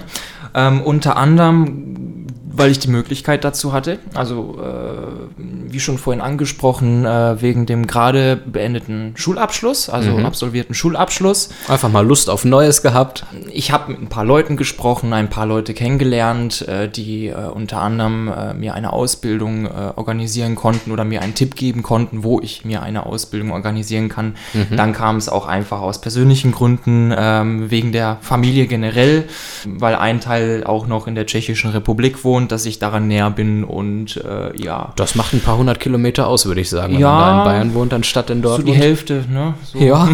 ähm, 0.57 0.83
unter 0.83 1.17
anderem 1.17 2.18
weil 2.59 2.71
ich 2.71 2.79
die 2.79 2.89
Möglichkeit 2.89 3.45
dazu 3.45 3.73
hatte. 3.73 3.99
Also, 4.15 4.59
äh, 4.61 5.43
wie 5.71 5.81
schon 5.81 5.99
vorhin 5.99 6.21
angesprochen, 6.21 7.05
äh, 7.05 7.41
wegen 7.41 7.67
dem 7.67 7.87
gerade 7.87 8.37
beendeten 8.37 9.13
Schulabschluss, 9.17 9.89
also 9.89 10.13
mhm. 10.13 10.27
absolvierten 10.27 10.75
Schulabschluss. 10.75 11.51
Einfach 11.69 11.91
mal 11.91 12.07
Lust 12.07 12.31
auf 12.31 12.45
Neues 12.45 12.83
gehabt. 12.83 13.25
Ich 13.53 13.71
habe 13.73 13.93
mit 13.93 14.03
ein 14.03 14.09
paar 14.09 14.25
Leuten 14.25 14.57
gesprochen, 14.57 15.13
ein 15.13 15.31
paar 15.31 15.47
Leute 15.47 15.75
kennengelernt, 15.75 16.67
äh, 16.67 16.89
die 16.89 17.29
äh, 17.29 17.35
unter 17.35 17.81
anderem 17.81 18.29
äh, 18.29 18.55
mir 18.55 18.75
eine 18.75 18.93
Ausbildung 18.93 19.67
äh, 19.67 19.93
organisieren 19.97 20.55
konnten 20.55 20.91
oder 20.91 21.05
mir 21.05 21.23
einen 21.23 21.35
Tipp 21.35 21.55
geben 21.55 21.83
konnten, 21.83 22.25
wo 22.25 22.41
ich 22.41 22.65
mir 22.65 22.83
eine 22.83 23.07
Ausbildung 23.07 23.53
organisieren 23.53 24.09
kann. 24.09 24.35
Mhm. 24.55 24.77
Dann 24.77 24.93
kam 24.93 25.17
es 25.17 25.29
auch 25.29 25.47
einfach 25.47 25.81
aus 25.81 26.01
persönlichen 26.01 26.53
Gründen, 26.53 27.15
ähm, 27.17 27.71
wegen 27.71 27.93
der 27.93 28.19
Familie 28.21 28.67
generell, 28.67 29.25
weil 29.65 29.95
ein 29.95 30.21
Teil 30.21 30.65
auch 30.65 30.87
noch 30.87 31.07
in 31.07 31.15
der 31.15 31.27
Tschechischen 31.27 31.71
Republik 31.71 32.25
wohnt 32.25 32.48
dass 32.53 32.67
ich 32.67 32.79
daran 32.79 33.09
näher 33.09 33.31
bin 33.31 33.65
und 33.65 34.17
äh, 34.17 34.57
ja. 34.61 34.93
Das 34.97 35.15
macht 35.15 35.33
ein 35.33 35.41
paar 35.41 35.57
hundert 35.57 35.81
Kilometer 35.81 36.27
aus, 36.27 36.47
würde 36.47 36.61
ich 36.61 36.71
sagen, 36.71 36.95
wenn 36.95 37.01
ja, 37.01 37.11
man 37.11 37.21
da 37.21 37.39
in 37.39 37.45
Bayern 37.45 37.75
wohnt, 37.75 37.93
anstatt 37.93 38.31
in 38.31 38.43
Dortmund. 38.43 38.69
So 38.69 38.73
die 38.73 38.79
Hälfte, 38.79 39.25
ne? 39.31 39.55
So. 39.65 39.79
Ja. 39.79 40.09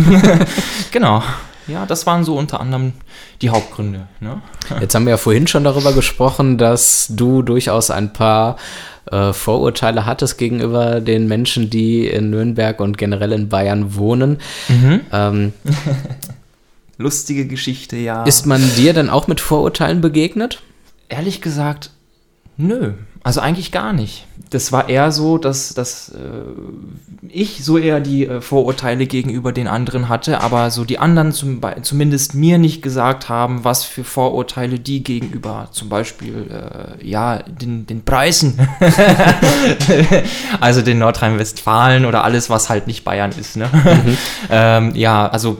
genau. 0.91 1.23
Ja, 1.67 1.87
das 1.87 2.07
waren 2.07 2.25
so 2.25 2.37
unter 2.37 2.61
anderem 2.61 2.93
die 3.41 3.51
Hauptgründe. 3.51 4.07
Ne? 4.21 4.43
Jetzt 4.81 4.95
haben 4.95 5.07
wir 5.07 5.13
ja 5.13 5.17
vorhin 5.17 5.47
schon 5.47 5.65
darüber 5.65 5.93
gesprochen, 5.93 6.59
dass 6.59 7.09
du 7.11 7.43
durchaus 7.43 7.91
ein 7.91 8.13
paar 8.13 8.57
äh, 9.11 9.33
Vorurteile 9.33 10.07
hattest 10.07 10.37
gegenüber 10.37 11.01
den 11.01 11.27
Menschen, 11.27 11.71
die 11.71 12.07
in 12.07 12.31
Nürnberg 12.31 12.81
und 12.81 12.99
generell 12.99 13.33
in 13.33 13.49
Bayern 13.49 13.95
wohnen. 13.97 14.39
Mhm. 14.69 15.01
Ähm, 15.13 15.53
Lustige 16.99 17.47
Geschichte, 17.47 17.97
ja. 17.97 18.25
Ist 18.25 18.47
man 18.47 18.63
dir 18.77 18.93
denn 18.93 19.11
auch 19.11 19.27
mit 19.27 19.41
Vorurteilen 19.41 20.01
begegnet? 20.01 20.63
Ehrlich 21.09 21.41
gesagt, 21.41 21.91
Nö, 22.57 22.93
also 23.25 23.41
eigentlich 23.41 23.73
gar 23.73 23.93
nicht. 23.93 24.27
Das 24.51 24.71
war 24.71 24.89
eher 24.89 25.11
so, 25.11 25.39
dass, 25.39 25.75
dass 25.75 26.11
äh, 26.11 26.21
ich 27.29 27.65
so 27.65 27.79
eher 27.79 27.99
die 28.01 28.27
äh, 28.27 28.41
Vorurteile 28.41 29.07
gegenüber 29.07 29.51
den 29.51 29.67
anderen 29.67 30.09
hatte, 30.09 30.43
aber 30.43 30.71
so 30.71 30.85
die 30.85 30.99
anderen 30.99 31.33
zum, 31.33 31.61
zumindest 31.83 32.35
mir 32.35 32.59
nicht 32.59 32.83
gesagt 32.83 33.29
haben, 33.29 33.65
was 33.65 33.83
für 33.83 34.05
Vorurteile 34.05 34.79
die 34.79 35.03
gegenüber 35.03 35.69
zum 35.73 35.89
Beispiel, 35.89 36.47
äh, 36.51 37.05
ja, 37.05 37.39
den, 37.43 37.87
den 37.87 38.05
Preisen, 38.05 38.59
also 40.61 40.83
den 40.83 40.99
Nordrhein-Westfalen 40.99 42.05
oder 42.05 42.23
alles, 42.25 42.51
was 42.51 42.69
halt 42.69 42.87
nicht 42.87 43.05
Bayern 43.05 43.33
ist. 43.33 43.57
Ne? 43.57 43.69
Mhm. 43.73 44.17
ähm, 44.51 44.95
ja, 44.95 45.27
also 45.27 45.59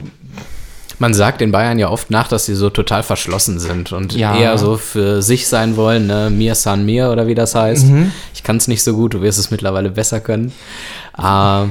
man 0.99 1.13
sagt 1.13 1.41
in 1.41 1.51
Bayern 1.51 1.79
ja 1.79 1.89
oft 1.89 2.09
nach, 2.09 2.27
dass 2.27 2.45
sie 2.45 2.55
so 2.55 2.69
total 2.69 3.03
verschlossen 3.03 3.59
sind 3.59 3.91
und 3.91 4.13
ja. 4.13 4.35
eher 4.37 4.57
so 4.57 4.77
für 4.77 5.21
sich 5.21 5.47
sein 5.47 5.75
wollen, 5.75 6.07
ne? 6.07 6.29
Mir 6.29 6.55
san 6.55 6.85
mir 6.85 7.09
oder 7.11 7.27
wie 7.27 7.35
das 7.35 7.55
heißt. 7.55 7.87
Mhm. 7.87 8.11
Ich 8.33 8.43
kann 8.43 8.57
es 8.57 8.67
nicht 8.67 8.83
so 8.83 8.93
gut, 8.93 9.13
du 9.13 9.21
wirst 9.21 9.39
es 9.39 9.51
mittlerweile 9.51 9.91
besser 9.91 10.19
können. 10.19 10.51
Äh, 11.17 11.65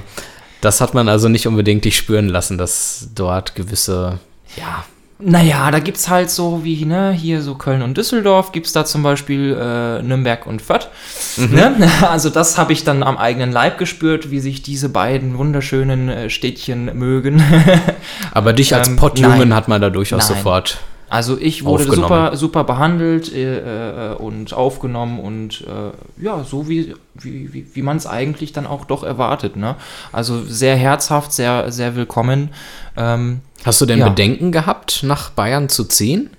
das 0.60 0.80
hat 0.80 0.94
man 0.94 1.08
also 1.08 1.28
nicht 1.28 1.46
unbedingt 1.46 1.84
dich 1.84 1.96
spüren 1.96 2.28
lassen, 2.28 2.58
dass 2.58 3.08
dort 3.14 3.54
gewisse, 3.54 4.18
ja, 4.56 4.84
naja, 5.20 5.70
da 5.70 5.78
gibt 5.78 5.96
es 5.96 6.08
halt 6.08 6.28
so 6.28 6.64
wie, 6.64 6.84
ne, 6.84 7.12
hier 7.12 7.40
so 7.40 7.54
Köln 7.54 7.82
und 7.82 7.96
Düsseldorf, 7.96 8.52
gibt 8.52 8.66
es 8.66 8.72
da 8.72 8.84
zum 8.84 9.02
Beispiel 9.02 9.56
äh, 9.58 10.02
Nürnberg 10.02 10.46
und 10.46 10.60
Fürth. 10.60 10.88
Mhm. 11.36 11.54
Ne? 11.54 11.90
Also 12.02 12.30
das 12.30 12.58
habe 12.58 12.72
ich 12.72 12.84
dann 12.84 13.02
am 13.02 13.16
eigenen 13.16 13.52
Leib 13.52 13.78
gespürt, 13.78 14.30
wie 14.30 14.40
sich 14.40 14.62
diese 14.62 14.88
beiden 14.88 15.38
wunderschönen 15.38 16.08
äh, 16.08 16.30
Städtchen 16.30 16.96
mögen. 16.98 17.42
Aber 18.32 18.52
dich 18.52 18.74
als 18.74 18.88
ähm, 18.88 18.96
Pottjungen 18.96 19.54
hat 19.54 19.68
man 19.68 19.80
da 19.80 19.90
durchaus 19.90 20.28
nein. 20.28 20.36
sofort 20.36 20.78
Also 21.14 21.38
ich 21.38 21.64
wurde 21.64 21.84
super, 21.84 22.36
super 22.36 22.64
behandelt 22.64 23.32
äh, 23.32 24.14
äh, 24.14 24.16
und 24.16 24.52
aufgenommen 24.52 25.20
und 25.20 25.60
äh, 25.60 25.92
ja, 26.20 26.42
so 26.42 26.68
wie, 26.68 26.96
wie, 27.14 27.52
wie, 27.52 27.72
wie 27.72 27.82
man 27.82 27.98
es 27.98 28.08
eigentlich 28.08 28.52
dann 28.52 28.66
auch 28.66 28.84
doch 28.84 29.04
erwartet. 29.04 29.54
Ne? 29.54 29.76
Also 30.10 30.42
sehr 30.42 30.74
herzhaft, 30.74 31.32
sehr, 31.32 31.70
sehr 31.70 31.94
willkommen. 31.94 32.48
Ähm, 32.96 33.42
Hast 33.64 33.80
du 33.80 33.86
denn 33.86 34.00
ja. 34.00 34.08
Bedenken 34.08 34.50
gehabt, 34.50 35.04
nach 35.04 35.30
Bayern 35.30 35.68
zu 35.68 35.84
ziehen? 35.84 36.30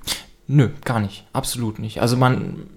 Nö, 0.48 0.68
gar 0.84 1.00
nicht. 1.00 1.24
Absolut 1.32 1.80
nicht. 1.80 2.02
Also 2.02 2.18
man, 2.18 2.68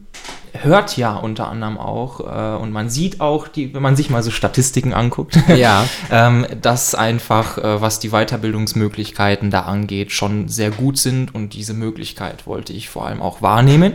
hört 0.63 0.97
ja 0.97 1.17
unter 1.17 1.49
anderem 1.49 1.79
auch 1.79 2.21
äh, 2.21 2.61
und 2.61 2.73
man 2.73 2.91
sieht 2.91 3.21
auch, 3.21 3.49
die, 3.49 3.75
wenn 3.75 3.83
man 3.83 3.97
sich 3.97 4.11
mal 4.11 4.23
so 4.23 4.31
Statistiken 4.31 4.93
anguckt, 4.93 5.39
ja. 5.49 5.85
ähm, 6.11 6.47
dass 6.61 6.95
einfach, 6.95 7.59
äh, 7.59 7.81
was 7.81 7.99
die 7.99 8.11
Weiterbildungsmöglichkeiten 8.11 9.51
da 9.51 9.63
angeht, 9.63 10.13
schon 10.13 10.49
sehr 10.49 10.71
gut 10.71 10.99
sind 10.99 11.35
und 11.35 11.55
diese 11.55 11.75
Möglichkeit 11.75 12.47
wollte 12.47 12.73
ich 12.73 12.89
vor 12.89 13.07
allem 13.07 13.23
auch 13.23 13.43
wahrnehmen. 13.43 13.95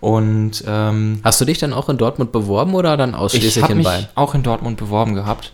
Und 0.00 0.62
ähm, 0.66 1.20
hast 1.24 1.40
du 1.40 1.44
dich 1.44 1.58
dann 1.58 1.72
auch 1.72 1.88
in 1.88 1.98
Dortmund 1.98 2.30
beworben 2.32 2.74
oder 2.74 2.96
dann 2.96 3.14
ausschließlich 3.14 3.68
in 3.68 3.82
Bayern? 3.82 4.00
Ich 4.00 4.08
habe 4.08 4.16
auch 4.16 4.34
in 4.34 4.42
Dortmund 4.42 4.76
beworben 4.76 5.14
gehabt, 5.14 5.52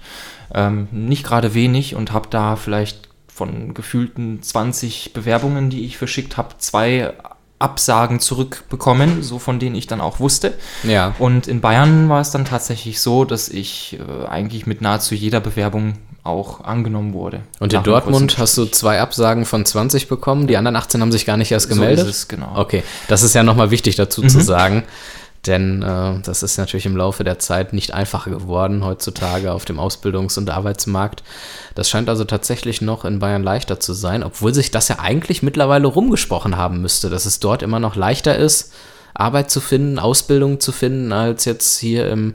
ähm, 0.53 0.89
nicht 0.91 1.25
gerade 1.25 1.55
wenig 1.55 1.95
und 1.95 2.13
habe 2.13 2.29
da 2.31 2.57
vielleicht 2.57 3.09
von 3.27 3.75
gefühlten 3.75 4.43
20 4.43 5.13
Bewerbungen, 5.13 5.69
die 5.69 5.85
ich 5.85 5.99
verschickt 5.99 6.37
habe, 6.37 6.55
zwei 6.59 7.15
Absagen 7.65 8.21
zurückbekommen, 8.21 9.23
so 9.23 9.39
von 9.39 9.59
denen 9.59 9.75
ich 9.75 9.87
dann 9.87 10.01
auch 10.01 10.21
wusste. 10.21 10.53
Ja. 10.83 11.15
Und 11.19 11.49
in 11.49 11.61
Bayern 11.61 12.09
war 12.11 12.21
es 12.21 12.31
dann 12.31 12.45
tatsächlich 12.45 13.01
so, 13.01 13.25
dass 13.25 13.49
ich 13.49 13.99
äh, 13.99 14.27
eigentlich 14.27 14.67
mit 14.67 14.83
nahezu 14.83 15.15
jeder 15.15 15.41
Bewerbung 15.41 15.95
auch 16.25 16.65
angenommen 16.65 17.13
wurde. 17.13 17.41
Und 17.61 17.73
in 17.73 17.83
Dortmund 17.83 18.39
hast 18.39 18.57
du 18.57 18.65
zwei 18.67 19.01
Absagen 19.01 19.45
von 19.45 19.65
20 19.65 20.09
bekommen, 20.09 20.47
die 20.47 20.57
anderen 20.57 20.77
18 20.77 21.01
haben 21.01 21.13
sich 21.13 21.27
gar 21.27 21.37
nicht 21.37 21.53
erst 21.53 21.69
gemeldet? 21.69 22.05
So 22.05 22.11
ist 22.11 22.17
es, 22.17 22.29
genau. 22.29 22.53
Okay, 22.57 22.83
das 23.09 23.23
ist 23.23 23.35
ja 23.35 23.43
nochmal 23.43 23.71
wichtig 23.71 23.97
dazu 23.97 24.23
mhm. 24.23 24.29
zu 24.29 24.41
sagen. 24.41 24.85
Denn 25.47 25.83
äh, 25.83 26.21
das 26.23 26.43
ist 26.43 26.57
natürlich 26.57 26.87
im 26.87 26.97
Laufe 26.97 27.25
der 27.25 27.39
Zeit 27.39 27.73
nicht 27.73 27.93
einfacher 27.93 28.31
geworden 28.31 28.85
heutzutage 28.85 29.53
auf 29.53 29.65
dem 29.65 29.79
Ausbildungs- 29.79 30.39
und 30.39 30.51
Arbeitsmarkt. 30.51 31.23
Das 31.75 31.91
scheint 31.91 32.09
also 32.09 32.25
tatsächlich 32.25 32.81
noch 32.81 33.05
in 33.05 33.19
Bayern 33.19 33.43
leichter 33.43 33.81
zu 33.81 33.93
sein, 33.93 34.23
obwohl 34.23 34.55
sich 34.55 34.71
das 34.71 34.89
ja 34.89 34.99
eigentlich 34.99 35.43
mittlerweile 35.43 35.87
rumgesprochen 35.87 36.57
haben 36.57 36.81
müsste, 36.81 37.11
dass 37.11 37.27
es 37.27 37.41
dort 37.41 37.63
immer 37.63 37.81
noch 37.81 37.97
leichter 37.97 38.37
ist, 38.37 38.73
Arbeit 39.13 39.51
zu 39.51 39.61
finden, 39.61 39.99
Ausbildung 39.99 40.61
zu 40.61 40.73
finden, 40.73 41.13
als 41.13 41.45
jetzt 41.45 41.79
hier 41.79 42.09
im 42.09 42.35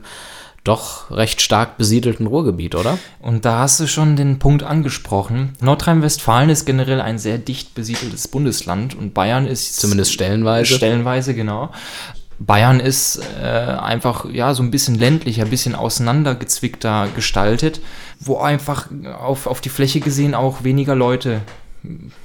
doch 0.62 1.10
recht 1.10 1.40
stark 1.40 1.78
besiedelten 1.78 2.26
Ruhrgebiet, 2.26 2.74
oder? 2.74 2.98
Und 3.20 3.46
da 3.46 3.60
hast 3.60 3.80
du 3.80 3.86
schon 3.86 4.16
den 4.16 4.38
Punkt 4.38 4.62
angesprochen. 4.62 5.54
Nordrhein-Westfalen 5.60 6.50
ist 6.50 6.66
generell 6.66 7.00
ein 7.00 7.18
sehr 7.18 7.38
dicht 7.38 7.74
besiedeltes 7.74 8.28
Bundesland 8.28 8.94
und 8.94 9.14
Bayern 9.14 9.46
ist. 9.46 9.76
Zumindest 9.80 10.12
stellenweise. 10.12 10.74
Stellenweise, 10.74 11.34
genau. 11.34 11.70
Bayern 12.40 12.80
ist 12.80 13.20
äh, 13.42 13.46
einfach 13.46 14.24
ja 14.24 14.54
so 14.54 14.62
ein 14.62 14.70
bisschen 14.70 14.94
ländlicher, 14.94 15.44
ein 15.44 15.50
bisschen 15.50 15.74
auseinandergezwickter 15.74 17.08
gestaltet, 17.14 17.82
wo 18.18 18.38
einfach 18.38 18.88
auf, 19.20 19.46
auf 19.46 19.60
die 19.60 19.68
Fläche 19.68 20.00
gesehen 20.00 20.34
auch 20.34 20.64
weniger 20.64 20.94
Leute 20.94 21.42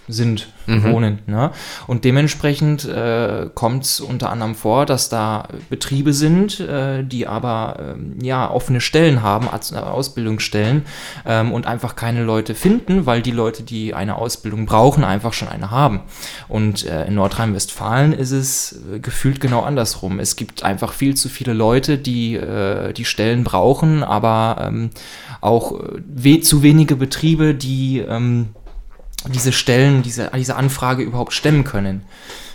sind, 0.08 0.48
mhm. 0.68 0.84
wohnen. 0.84 1.20
Ne? 1.28 1.52
Und 1.88 2.04
dementsprechend 2.04 2.86
äh, 2.86 3.50
kommt 3.54 3.86
es 3.86 4.00
unter 4.02 4.30
anderem 4.30 4.56
vor, 4.56 4.86
dass 4.86 5.10
da 5.10 5.48
Betriebe 5.70 6.14
sind, 6.14 6.60
äh, 6.60 7.04
die 7.04 7.28
aber 7.28 7.96
äh, 7.98 8.26
ja 8.26 8.50
offene 8.50 8.82
Stellen 8.82 9.22
haben, 9.22 9.48
Ausbildungsstellen 9.48 10.84
ähm, 11.26 11.52
und 11.52 11.68
einfach 11.68 11.96
keine 11.96 12.24
Leute 12.24 12.56
finden, 12.56 13.06
weil 13.06 13.22
die 13.22 13.32
Leute, 13.32 13.64
die 13.64 13.94
eine 13.94 14.16
Ausbildung 14.18 14.66
brauchen, 14.66 15.04
einfach 15.04 15.34
schon 15.34 15.48
eine 15.48 15.72
haben. 15.72 16.02
Und 16.48 16.86
äh, 16.86 17.06
in 17.06 17.16
Nordrhein-Westfalen 17.16 18.14
ist 18.14 18.32
es 18.32 18.80
äh, 18.94 19.00
gefühlt 19.00 19.40
genau 19.40 19.62
andersrum. 19.62 20.20
Es 20.20 20.36
gibt 20.36 20.64
einfach 20.64 20.94
viel 20.94 21.16
zu 21.16 21.30
viele 21.30 21.54
Leute, 21.54 21.98
die 21.98 22.36
äh, 22.36 22.94
die 22.94 23.06
Stellen 23.06 23.44
brauchen, 23.44 24.04
aber 24.04 24.66
ähm, 24.68 24.90
auch 25.42 25.80
we 26.08 26.42
zu 26.42 26.64
wenige 26.64 26.96
Betriebe, 26.96 27.54
die 27.54 28.00
ähm, 28.00 28.50
diese 29.29 29.51
Stellen, 29.51 30.03
diese, 30.03 30.32
diese 30.36 30.55
Anfrage 30.55 31.03
überhaupt 31.03 31.34
stemmen 31.34 31.63
können. 31.63 32.03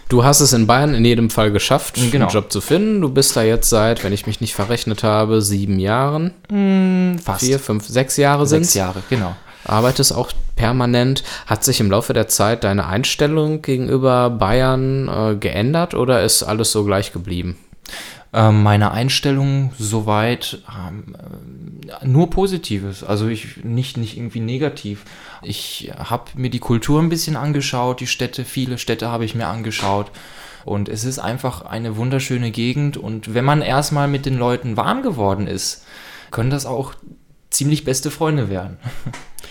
Du 0.09 0.25
hast 0.25 0.41
es 0.41 0.53
in 0.53 0.67
Bayern 0.67 0.95
in 0.95 1.05
jedem 1.05 1.31
Fall 1.31 1.53
geschafft, 1.53 1.95
genau. 2.11 2.27
einen 2.27 2.35
Job 2.35 2.51
zu 2.51 2.61
finden. 2.61 3.01
Du 3.01 3.09
bist 3.11 3.37
da 3.37 3.43
jetzt 3.43 3.71
seit, 3.71 4.03
wenn 4.03 4.13
ich 4.13 4.27
mich 4.27 4.41
nicht 4.41 4.55
verrechnet 4.55 5.05
habe, 5.05 5.41
sieben 5.41 5.79
Jahren. 5.79 6.33
Mm, 6.51 7.19
fast. 7.19 7.45
Vier, 7.45 7.61
fünf, 7.61 7.87
sechs 7.87 8.17
Jahre 8.17 8.45
sind 8.47 8.65
Sechs 8.65 8.75
Jahre, 8.75 9.03
genau. 9.09 9.37
Arbeitest 9.65 10.13
auch 10.13 10.33
permanent. 10.57 11.23
Hat 11.47 11.63
sich 11.63 11.79
im 11.79 11.93
Laufe 11.93 12.13
der 12.13 12.27
Zeit 12.27 12.65
deine 12.65 12.87
Einstellung 12.87 13.63
gegenüber 13.63 14.31
Bayern 14.31 15.09
äh, 15.09 15.37
geändert 15.37 15.95
oder 15.95 16.25
ist 16.25 16.43
alles 16.43 16.73
so 16.73 16.85
gleich 16.85 17.13
geblieben? 17.13 17.57
Ähm, 18.33 18.63
meine 18.63 18.93
Einstellung 18.93 19.73
soweit 19.77 20.63
ähm, 20.69 21.17
nur 22.05 22.31
Positives, 22.31 23.03
also 23.03 23.27
ich 23.27 23.65
nicht, 23.65 23.97
nicht 23.97 24.17
irgendwie 24.17 24.41
negativ. 24.41 25.05
Ich 25.43 25.91
habe 25.99 26.31
mir 26.35 26.51
die 26.51 26.61
Kultur 26.61 27.03
ein 27.03 27.09
bisschen 27.09 27.37
angeschaut, 27.37 28.01
die 28.01 28.07
Städte, 28.07 28.45
viele 28.45 28.79
Städte 28.79 29.09
habe 29.09 29.25
ich 29.25 29.35
mir 29.35 29.49
angeschaut. 29.49 30.13
Und 30.65 30.89
es 30.89 31.05
ist 31.05 31.19
einfach 31.19 31.63
eine 31.63 31.97
wunderschöne 31.97 32.51
Gegend. 32.51 32.97
Und 32.97 33.35
wenn 33.35 33.45
man 33.45 33.63
erstmal 33.63 34.09
mit 34.09 34.27
den 34.27 34.37
Leuten 34.37 34.77
warm 34.77 35.03
geworden 35.03 35.47
ist, 35.47 35.85
können 36.31 36.51
das 36.51 36.67
auch 36.67 36.95
ziemlich 37.51 37.85
beste 37.85 38.11
Freunde 38.11 38.49
werden. 38.49 38.79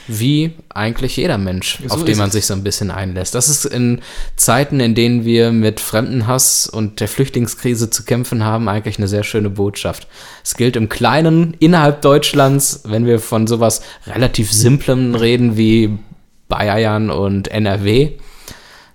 Wie 0.08 0.54
eigentlich 0.70 1.18
jeder 1.18 1.38
Mensch, 1.38 1.80
so 1.86 1.94
auf 1.94 2.04
den 2.04 2.18
man 2.18 2.32
sich 2.32 2.48
so 2.48 2.56
ein 2.56 2.64
bisschen 2.64 2.90
einlässt. 2.90 3.36
Das 3.36 3.48
ist 3.48 3.66
in 3.66 4.02
Zeiten, 4.38 4.80
in 4.80 4.96
denen 4.96 5.24
wir 5.24 5.52
mit 5.52 5.80
Fremdenhass 5.80 6.68
und 6.68 7.00
der 7.00 7.08
Flüchtlingskrise 7.08 7.92
zu 7.92 8.04
kämpfen 8.06 8.44
haben, 8.44 8.68
eigentlich 8.70 8.98
eine 8.98 9.08
sehr 9.08 9.24
schöne 9.24 9.52
Botschaft. 9.52 10.08
Es 10.44 10.56
gilt 10.56 10.76
im 10.76 10.90
Kleinen 10.90 11.56
innerhalb 11.60 12.02
Deutschlands, 12.02 12.82
wenn 12.86 13.06
wir 13.06 13.20
von 13.20 13.46
sowas 13.46 13.82
relativ 14.08 14.52
Simplem 14.52 15.14
reden 15.14 15.58
wie 15.58 16.00
Bayern 16.48 17.12
und 17.12 17.50
NRW, 17.50 18.14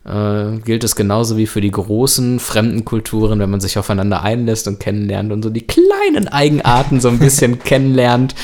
äh, 0.04 0.58
gilt 0.64 0.82
es 0.82 0.96
genauso 0.96 1.36
wie 1.36 1.46
für 1.46 1.60
die 1.60 1.70
großen 1.70 2.40
fremden 2.40 2.84
Kulturen, 2.84 3.38
wenn 3.38 3.50
man 3.50 3.60
sich 3.60 3.78
aufeinander 3.78 4.22
einlässt 4.22 4.66
und 4.66 4.80
kennenlernt 4.80 5.32
und 5.32 5.42
so 5.44 5.50
die 5.50 5.66
kleinen 5.66 6.26
Eigenarten 6.26 7.00
so 7.00 7.08
ein 7.08 7.20
bisschen 7.20 7.58
kennenlernt 7.64 8.34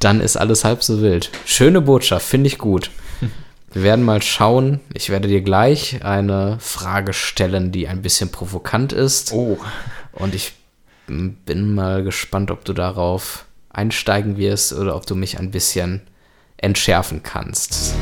dann 0.00 0.20
ist 0.20 0.36
alles 0.36 0.64
halb 0.64 0.82
so 0.82 1.00
wild. 1.00 1.30
Schöne 1.44 1.80
Botschaft, 1.80 2.26
finde 2.26 2.48
ich 2.48 2.58
gut. 2.58 2.90
Wir 3.72 3.82
werden 3.82 4.04
mal 4.04 4.20
schauen. 4.22 4.80
Ich 4.94 5.10
werde 5.10 5.28
dir 5.28 5.42
gleich 5.42 6.04
eine 6.04 6.56
Frage 6.58 7.12
stellen, 7.12 7.70
die 7.70 7.86
ein 7.86 8.02
bisschen 8.02 8.32
provokant 8.32 8.92
ist. 8.92 9.32
Oh. 9.32 9.58
Und 10.12 10.34
ich 10.34 10.54
bin 11.06 11.74
mal 11.74 12.02
gespannt, 12.02 12.50
ob 12.50 12.64
du 12.64 12.72
darauf 12.72 13.44
einsteigen 13.68 14.36
wirst 14.36 14.72
oder 14.72 14.96
ob 14.96 15.06
du 15.06 15.14
mich 15.14 15.38
ein 15.38 15.50
bisschen 15.50 16.02
entschärfen 16.56 17.22
kannst. 17.22 17.94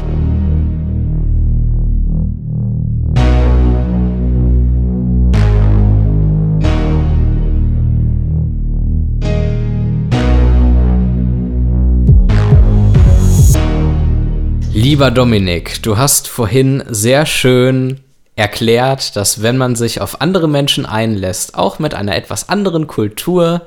Lieber 14.80 15.10
Dominik, 15.10 15.82
du 15.82 15.98
hast 15.98 16.28
vorhin 16.28 16.84
sehr 16.88 17.26
schön 17.26 17.98
erklärt, 18.36 19.16
dass 19.16 19.42
wenn 19.42 19.56
man 19.56 19.74
sich 19.74 20.00
auf 20.00 20.20
andere 20.20 20.48
Menschen 20.48 20.86
einlässt, 20.86 21.56
auch 21.56 21.80
mit 21.80 21.94
einer 21.94 22.14
etwas 22.14 22.48
anderen 22.48 22.86
Kultur, 22.86 23.62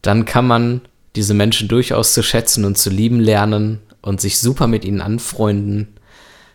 dann 0.00 0.24
kann 0.24 0.46
man 0.46 0.82
diese 1.16 1.34
Menschen 1.34 1.66
durchaus 1.66 2.14
zu 2.14 2.22
schätzen 2.22 2.64
und 2.64 2.78
zu 2.78 2.90
lieben 2.90 3.18
lernen 3.18 3.80
und 4.00 4.20
sich 4.20 4.38
super 4.38 4.68
mit 4.68 4.84
ihnen 4.84 5.00
anfreunden. 5.00 5.96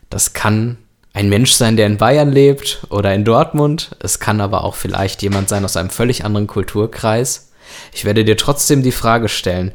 Das 0.09 0.31
kann 0.31 0.77
ein 1.12 1.27
Mensch 1.27 1.51
sein, 1.51 1.75
der 1.75 1.88
in 1.88 1.97
Bayern 1.97 2.31
lebt 2.31 2.88
oder 2.89 3.13
in 3.13 3.25
Dortmund. 3.25 3.97
Es 4.00 4.21
kann 4.21 4.39
aber 4.39 4.63
auch 4.63 4.75
vielleicht 4.75 5.21
jemand 5.21 5.50
sein 5.50 5.65
aus 5.65 5.75
einem 5.75 5.89
völlig 5.89 6.23
anderen 6.23 6.47
Kulturkreis. 6.47 7.51
Ich 7.94 8.06
werde 8.06 8.24
dir 8.24 8.38
trotzdem 8.38 8.84
die 8.84 8.92
Frage 8.92 9.30
stellen, 9.30 9.72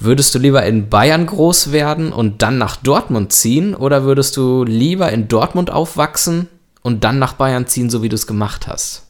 würdest 0.00 0.34
du 0.34 0.38
lieber 0.38 0.64
in 0.64 0.88
Bayern 0.88 1.26
groß 1.26 1.72
werden 1.72 2.12
und 2.12 2.42
dann 2.42 2.58
nach 2.58 2.76
Dortmund 2.76 3.32
ziehen 3.32 3.74
oder 3.74 4.04
würdest 4.04 4.36
du 4.36 4.64
lieber 4.64 5.10
in 5.10 5.28
Dortmund 5.28 5.70
aufwachsen 5.70 6.48
und 6.82 7.04
dann 7.04 7.18
nach 7.18 7.34
Bayern 7.34 7.66
ziehen, 7.66 7.90
so 7.90 8.02
wie 8.02 8.08
du 8.08 8.14
es 8.14 8.26
gemacht 8.26 8.66
hast? 8.68 9.07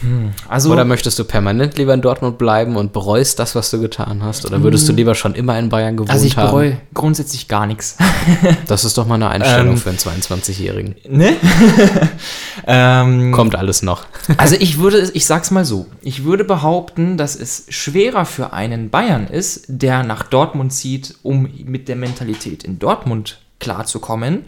Hm, 0.00 0.32
also, 0.48 0.70
oder 0.72 0.84
möchtest 0.84 1.18
du 1.18 1.24
permanent 1.24 1.78
lieber 1.78 1.94
in 1.94 2.02
Dortmund 2.02 2.36
bleiben 2.36 2.76
und 2.76 2.92
bereust 2.92 3.38
das, 3.38 3.54
was 3.54 3.70
du 3.70 3.80
getan 3.80 4.22
hast? 4.22 4.44
Oder 4.44 4.62
würdest 4.62 4.86
du 4.86 4.90
hm. 4.90 4.96
lieber 4.96 5.14
schon 5.14 5.34
immer 5.34 5.58
in 5.58 5.70
Bayern 5.70 5.96
gewohnt 5.96 6.10
haben? 6.10 6.14
Also 6.16 6.26
ich 6.26 6.36
bereue 6.36 6.72
haben? 6.72 6.80
grundsätzlich 6.92 7.48
gar 7.48 7.66
nichts. 7.66 7.96
das 8.66 8.84
ist 8.84 8.98
doch 8.98 9.06
mal 9.06 9.14
eine 9.14 9.30
Einstellung 9.30 9.74
ähm, 9.74 9.78
für 9.78 9.88
einen 9.88 9.98
22-Jährigen. 9.98 10.96
Ne? 11.08 11.36
ähm, 12.66 13.32
Kommt 13.32 13.56
alles 13.56 13.82
noch. 13.82 14.04
also 14.36 14.56
ich 14.58 14.78
würde, 14.78 15.10
ich 15.14 15.24
sag's 15.24 15.50
mal 15.50 15.64
so, 15.64 15.86
ich 16.02 16.24
würde 16.24 16.44
behaupten, 16.44 17.16
dass 17.16 17.34
es 17.34 17.64
schwerer 17.70 18.26
für 18.26 18.52
einen 18.52 18.90
Bayern 18.90 19.26
ist, 19.26 19.64
der 19.68 20.02
nach 20.02 20.24
Dortmund 20.24 20.74
zieht, 20.74 21.14
um 21.22 21.48
mit 21.64 21.88
der 21.88 21.96
Mentalität 21.96 22.64
in 22.64 22.78
Dortmund 22.78 23.38
klarzukommen, 23.60 24.44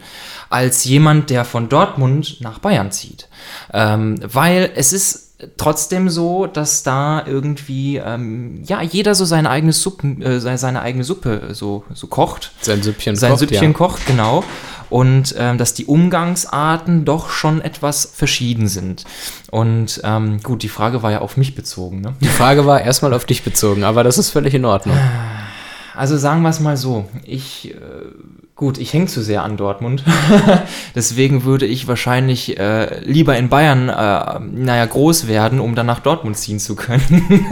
als 0.51 0.83
jemand, 0.83 1.31
der 1.31 1.43
von 1.43 1.69
Dortmund 1.69 2.37
nach 2.41 2.59
Bayern 2.59 2.91
zieht. 2.91 3.27
Ähm, 3.73 4.19
weil 4.21 4.71
es 4.75 4.93
ist 4.93 5.28
trotzdem 5.57 6.09
so, 6.09 6.47
dass 6.47 6.83
da 6.83 7.25
irgendwie 7.25 7.97
ähm, 7.97 8.61
ja 8.65 8.81
jeder 8.81 9.15
so 9.15 9.25
seine 9.25 9.49
eigene 9.49 9.71
Suppe, 9.71 10.07
äh, 10.21 10.39
seine 10.39 10.81
eigene 10.81 11.03
Suppe 11.03 11.49
so, 11.51 11.83
so 11.93 12.07
kocht. 12.07 12.51
Sein 12.61 12.83
Süppchen 12.83 13.15
Sein 13.15 13.31
kocht, 13.31 13.39
Süppchen 13.39 13.71
ja. 13.71 13.77
kocht, 13.77 14.05
genau. 14.05 14.43
Und 14.89 15.35
ähm, 15.37 15.57
dass 15.57 15.73
die 15.73 15.85
Umgangsarten 15.85 17.05
doch 17.05 17.29
schon 17.29 17.61
etwas 17.61 18.11
verschieden 18.13 18.67
sind. 18.67 19.05
Und 19.51 20.01
ähm, 20.03 20.41
gut, 20.41 20.63
die 20.63 20.69
Frage 20.69 21.03
war 21.03 21.11
ja 21.11 21.21
auf 21.21 21.37
mich 21.37 21.55
bezogen. 21.55 22.01
Ne? 22.01 22.15
Die 22.21 22.27
Frage 22.27 22.65
war 22.65 22.81
erstmal 22.81 23.13
auf 23.13 23.25
dich 23.25 23.43
bezogen, 23.43 23.83
aber 23.83 24.03
das 24.03 24.17
ist 24.17 24.31
völlig 24.31 24.53
in 24.55 24.65
Ordnung. 24.65 24.97
Also 25.95 26.17
sagen 26.17 26.41
wir 26.41 26.49
es 26.49 26.59
mal 26.59 26.77
so, 26.77 27.07
ich, 27.23 27.75
äh, 27.75 27.77
gut, 28.59 28.77
ich 28.77 28.91
hänge 28.91 29.05
zu 29.05 29.23
sehr 29.23 29.43
an 29.43 29.55
Dortmund. 29.55 30.03
Deswegen 30.95 31.45
würde 31.45 31.65
ich 31.65 31.87
wahrscheinlich 31.87 32.59
äh, 32.59 32.99
lieber 33.05 33.37
in 33.37 33.47
Bayern, 33.47 33.87
äh, 33.87 34.39
naja, 34.39 34.85
groß 34.85 35.27
werden, 35.27 35.61
um 35.61 35.75
dann 35.75 35.85
nach 35.85 36.01
Dortmund 36.01 36.37
ziehen 36.37 36.59
zu 36.59 36.75
können. 36.75 37.47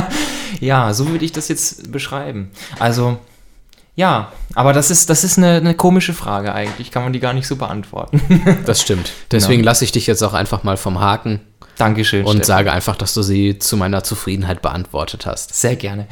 ja, 0.60 0.92
so 0.92 1.08
würde 1.08 1.24
ich 1.24 1.32
das 1.32 1.48
jetzt 1.48 1.90
beschreiben. 1.90 2.50
Also, 2.78 3.16
ja, 3.96 4.32
aber 4.54 4.74
das 4.74 4.90
ist, 4.90 5.08
das 5.08 5.24
ist 5.24 5.38
eine, 5.38 5.56
eine 5.56 5.72
komische 5.72 6.12
Frage 6.12 6.54
eigentlich. 6.54 6.90
Kann 6.90 7.04
man 7.04 7.14
die 7.14 7.20
gar 7.20 7.32
nicht 7.32 7.46
so 7.46 7.56
beantworten. 7.56 8.20
Das 8.66 8.82
stimmt. 8.82 9.12
Deswegen 9.30 9.62
lasse 9.62 9.84
ich 9.84 9.92
dich 9.92 10.06
jetzt 10.06 10.22
auch 10.22 10.34
einfach 10.34 10.62
mal 10.62 10.76
vom 10.76 11.00
Haken 11.00 11.40
Dankeschön. 11.78 12.26
und 12.26 12.32
Steffen. 12.32 12.44
sage 12.44 12.72
einfach, 12.72 12.96
dass 12.96 13.14
du 13.14 13.22
sie 13.22 13.58
zu 13.58 13.78
meiner 13.78 14.04
Zufriedenheit 14.04 14.60
beantwortet 14.60 15.24
hast. 15.24 15.54
Sehr 15.54 15.76
gerne. 15.76 16.06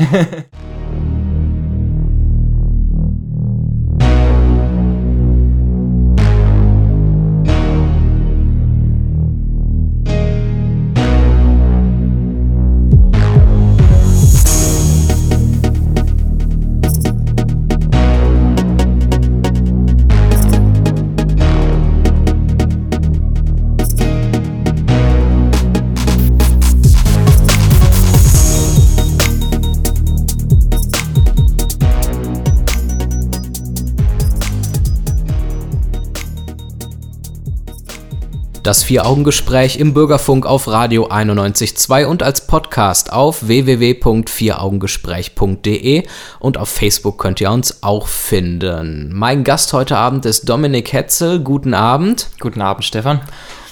Das 38.69 38.83
Vier-Augen-Gespräch 38.83 39.79
im 39.79 39.95
Bürgerfunk 39.95 40.45
auf 40.45 40.69
Radio 40.69 41.09
91.2 41.09 42.05
und 42.05 42.23
als 42.23 42.47
Podcast 42.47 43.11
auf 43.11 43.49
www.vieraugengespräch.de 43.49 46.03
und 46.39 46.59
auf 46.59 46.69
Facebook 46.69 47.19
könnt 47.19 47.41
ihr 47.41 47.51
uns 47.51 47.83
auch 47.83 48.09
finden. 48.09 49.11
Mein 49.15 49.43
Gast 49.43 49.73
heute 49.73 49.97
Abend 49.97 50.27
ist 50.27 50.51
Dominik 50.51 50.93
Hetzel. 50.93 51.41
Guten 51.41 51.73
Abend. 51.73 52.27
Guten 52.41 52.61
Abend, 52.61 52.85
Stefan. 52.85 53.23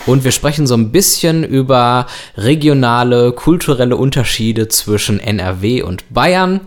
Und 0.06 0.24
wir 0.24 0.32
sprechen 0.32 0.66
so 0.66 0.72
ein 0.72 0.92
bisschen 0.92 1.44
über 1.44 2.06
regionale, 2.38 3.32
kulturelle 3.32 3.98
Unterschiede 3.98 4.68
zwischen 4.68 5.20
NRW 5.20 5.82
und 5.82 6.10
Bayern. 6.14 6.62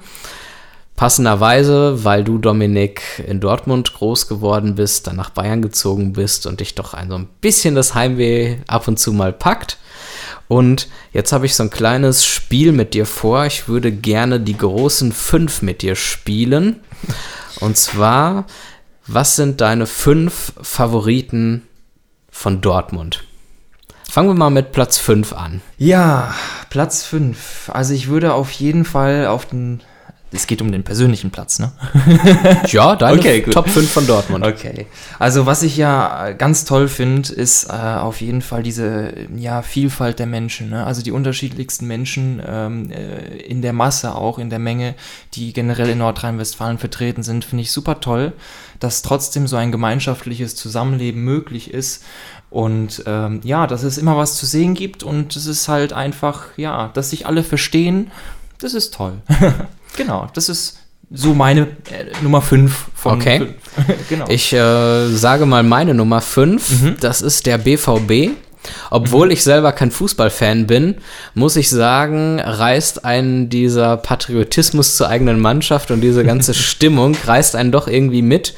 Passenderweise, 0.99 2.03
weil 2.03 2.25
du, 2.25 2.39
Dominik, 2.39 3.23
in 3.25 3.39
Dortmund 3.39 3.93
groß 3.93 4.27
geworden 4.27 4.75
bist, 4.75 5.07
dann 5.07 5.15
nach 5.15 5.29
Bayern 5.29 5.61
gezogen 5.61 6.11
bist 6.11 6.45
und 6.45 6.59
dich 6.59 6.75
doch 6.75 6.93
ein 6.93 7.09
so 7.09 7.15
ein 7.15 7.29
bisschen 7.39 7.73
das 7.73 7.95
Heimweh 7.95 8.57
ab 8.67 8.85
und 8.89 8.99
zu 8.99 9.13
mal 9.13 9.31
packt. 9.31 9.77
Und 10.49 10.89
jetzt 11.13 11.31
habe 11.31 11.45
ich 11.45 11.55
so 11.55 11.63
ein 11.63 11.69
kleines 11.69 12.25
Spiel 12.25 12.73
mit 12.73 12.93
dir 12.93 13.05
vor. 13.05 13.45
Ich 13.45 13.69
würde 13.69 13.93
gerne 13.93 14.41
die 14.41 14.57
großen 14.57 15.13
fünf 15.13 15.61
mit 15.61 15.83
dir 15.83 15.95
spielen. 15.95 16.81
Und 17.61 17.77
zwar, 17.77 18.43
was 19.07 19.37
sind 19.37 19.61
deine 19.61 19.85
fünf 19.87 20.51
Favoriten 20.61 21.65
von 22.29 22.59
Dortmund? 22.59 23.23
Fangen 24.03 24.27
wir 24.27 24.35
mal 24.35 24.49
mit 24.49 24.73
Platz 24.73 24.97
5 24.97 25.31
an. 25.31 25.61
Ja, 25.77 26.35
Platz 26.69 27.05
5. 27.05 27.69
Also 27.71 27.93
ich 27.93 28.09
würde 28.09 28.33
auf 28.33 28.51
jeden 28.51 28.83
Fall 28.83 29.27
auf 29.27 29.45
den. 29.45 29.79
Es 30.31 30.45
geht 30.45 30.61
um 30.61 30.71
den 30.71 30.83
persönlichen 30.83 31.31
Platz, 31.31 31.57
ne? 31.57 31.71
Ja, 32.67 32.95
deine 32.95 33.17
Okay. 33.17 33.41
Top 33.41 33.67
5 33.67 33.89
von 33.89 34.05
Dortmund. 34.05 34.45
Okay. 34.45 34.85
Also 35.17 35.47
was 35.47 35.63
ich 35.63 35.75
ja 35.75 36.33
ganz 36.33 36.65
toll 36.65 36.87
finde, 36.87 37.33
ist 37.33 37.67
äh, 37.69 37.71
auf 37.71 38.21
jeden 38.21 38.43
Fall 38.43 38.61
diese 38.61 39.11
ja, 39.35 39.63
Vielfalt 39.63 40.19
der 40.19 40.27
Menschen. 40.27 40.69
Ne? 40.69 40.85
Also 40.85 41.01
die 41.01 41.11
unterschiedlichsten 41.11 41.87
Menschen 41.87 42.41
ähm, 42.45 42.91
äh, 42.91 43.37
in 43.37 43.63
der 43.63 43.73
Masse 43.73 44.13
auch, 44.13 44.37
in 44.37 44.51
der 44.51 44.59
Menge, 44.59 44.93
die 45.33 45.51
generell 45.51 45.89
in 45.89 45.97
Nordrhein-Westfalen 45.97 46.77
vertreten 46.77 47.23
sind, 47.23 47.43
finde 47.43 47.63
ich 47.63 47.71
super 47.71 47.99
toll, 47.99 48.33
dass 48.79 49.01
trotzdem 49.01 49.47
so 49.47 49.55
ein 49.55 49.71
gemeinschaftliches 49.71 50.55
Zusammenleben 50.55 51.23
möglich 51.23 51.73
ist. 51.73 52.03
Und 52.51 53.03
ähm, 53.07 53.41
ja, 53.43 53.65
dass 53.65 53.81
es 53.81 53.97
immer 53.97 54.15
was 54.15 54.35
zu 54.35 54.45
sehen 54.45 54.75
gibt 54.75 55.01
und 55.01 55.35
es 55.35 55.47
ist 55.47 55.67
halt 55.67 55.91
einfach, 55.91 56.45
ja, 56.55 56.89
dass 56.93 57.09
sich 57.09 57.25
alle 57.25 57.43
verstehen, 57.43 58.11
das 58.59 58.73
ist 58.73 58.93
toll. 58.93 59.21
genau, 59.95 60.27
das 60.33 60.49
ist 60.49 60.77
so 61.11 61.33
meine 61.33 61.61
äh, 61.61 62.05
Nummer 62.21 62.41
5 62.41 62.85
von 62.93 63.19
Okay. 63.19 63.39
fünf. 63.39 64.07
genau. 64.09 64.25
Ich 64.29 64.53
äh, 64.53 65.07
sage 65.07 65.45
mal 65.45 65.63
meine 65.63 65.93
Nummer 65.93 66.21
5. 66.21 66.99
Das 66.99 67.21
ist 67.21 67.45
der 67.45 67.57
BVB. 67.57 68.31
Obwohl 68.91 69.31
ich 69.31 69.43
selber 69.43 69.71
kein 69.71 69.89
Fußballfan 69.89 70.67
bin, 70.67 70.95
muss 71.33 71.55
ich 71.55 71.69
sagen, 71.69 72.39
reißt 72.41 73.05
einen 73.05 73.49
dieser 73.49 73.95
Patriotismus 73.97 74.97
zur 74.97 75.07
eigenen 75.07 75.39
Mannschaft 75.39 75.91
und 75.91 76.01
diese 76.01 76.23
ganze 76.25 76.53
Stimmung 76.53 77.15
reißt 77.25 77.55
einen 77.55 77.71
doch 77.71 77.87
irgendwie 77.87 78.21
mit, 78.21 78.53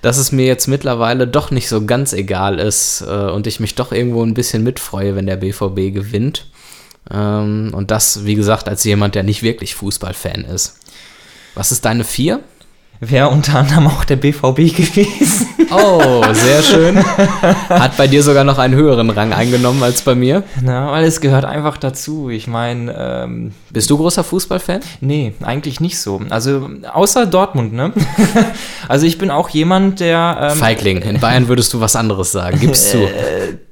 dass 0.00 0.16
es 0.16 0.32
mir 0.32 0.46
jetzt 0.46 0.68
mittlerweile 0.68 1.28
doch 1.28 1.50
nicht 1.50 1.68
so 1.68 1.84
ganz 1.84 2.14
egal 2.14 2.58
ist 2.58 3.02
äh, 3.06 3.10
und 3.30 3.46
ich 3.46 3.60
mich 3.60 3.74
doch 3.74 3.92
irgendwo 3.92 4.24
ein 4.24 4.34
bisschen 4.34 4.62
mitfreue, 4.64 5.14
wenn 5.14 5.26
der 5.26 5.36
BVB 5.36 5.92
gewinnt. 5.92 6.46
Ähm, 7.10 7.70
und 7.74 7.90
das, 7.90 8.24
wie 8.24 8.34
gesagt, 8.34 8.68
als 8.68 8.84
jemand, 8.84 9.14
der 9.14 9.22
nicht 9.22 9.42
wirklich 9.42 9.74
Fußballfan 9.74 10.44
ist. 10.44 10.76
Was 11.54 11.72
ist 11.72 11.84
deine 11.84 12.04
vier? 12.04 12.40
Wäre 13.04 13.30
unter 13.30 13.58
anderem 13.58 13.88
auch 13.88 14.04
der 14.04 14.14
BVB 14.14 14.54
gewesen. 14.76 15.48
Oh, 15.72 16.22
sehr 16.32 16.62
schön. 16.62 17.04
Hat 17.68 17.96
bei 17.96 18.06
dir 18.06 18.22
sogar 18.22 18.44
noch 18.44 18.58
einen 18.58 18.74
höheren 18.74 19.10
Rang 19.10 19.32
eingenommen 19.32 19.82
als 19.82 20.02
bei 20.02 20.14
mir. 20.14 20.44
Na, 20.60 20.92
weil 20.92 21.02
es 21.04 21.20
gehört 21.20 21.44
einfach 21.44 21.78
dazu. 21.78 22.30
Ich 22.30 22.46
meine, 22.46 22.94
ähm, 22.96 23.52
Bist 23.70 23.90
du 23.90 23.96
großer 23.96 24.22
Fußballfan? 24.22 24.82
nee, 25.00 25.34
eigentlich 25.42 25.80
nicht 25.80 25.98
so. 25.98 26.20
Also, 26.30 26.70
außer 26.92 27.26
Dortmund, 27.26 27.72
ne? 27.72 27.92
also, 28.88 29.04
ich 29.04 29.18
bin 29.18 29.32
auch 29.32 29.48
jemand, 29.48 29.98
der. 29.98 30.50
Ähm, 30.52 30.58
Feigling. 30.58 30.98
In 31.02 31.18
Bayern 31.18 31.48
würdest 31.48 31.72
du 31.72 31.80
was 31.80 31.96
anderes 31.96 32.30
sagen. 32.30 32.60
Gibst 32.60 32.94
du. 32.94 32.98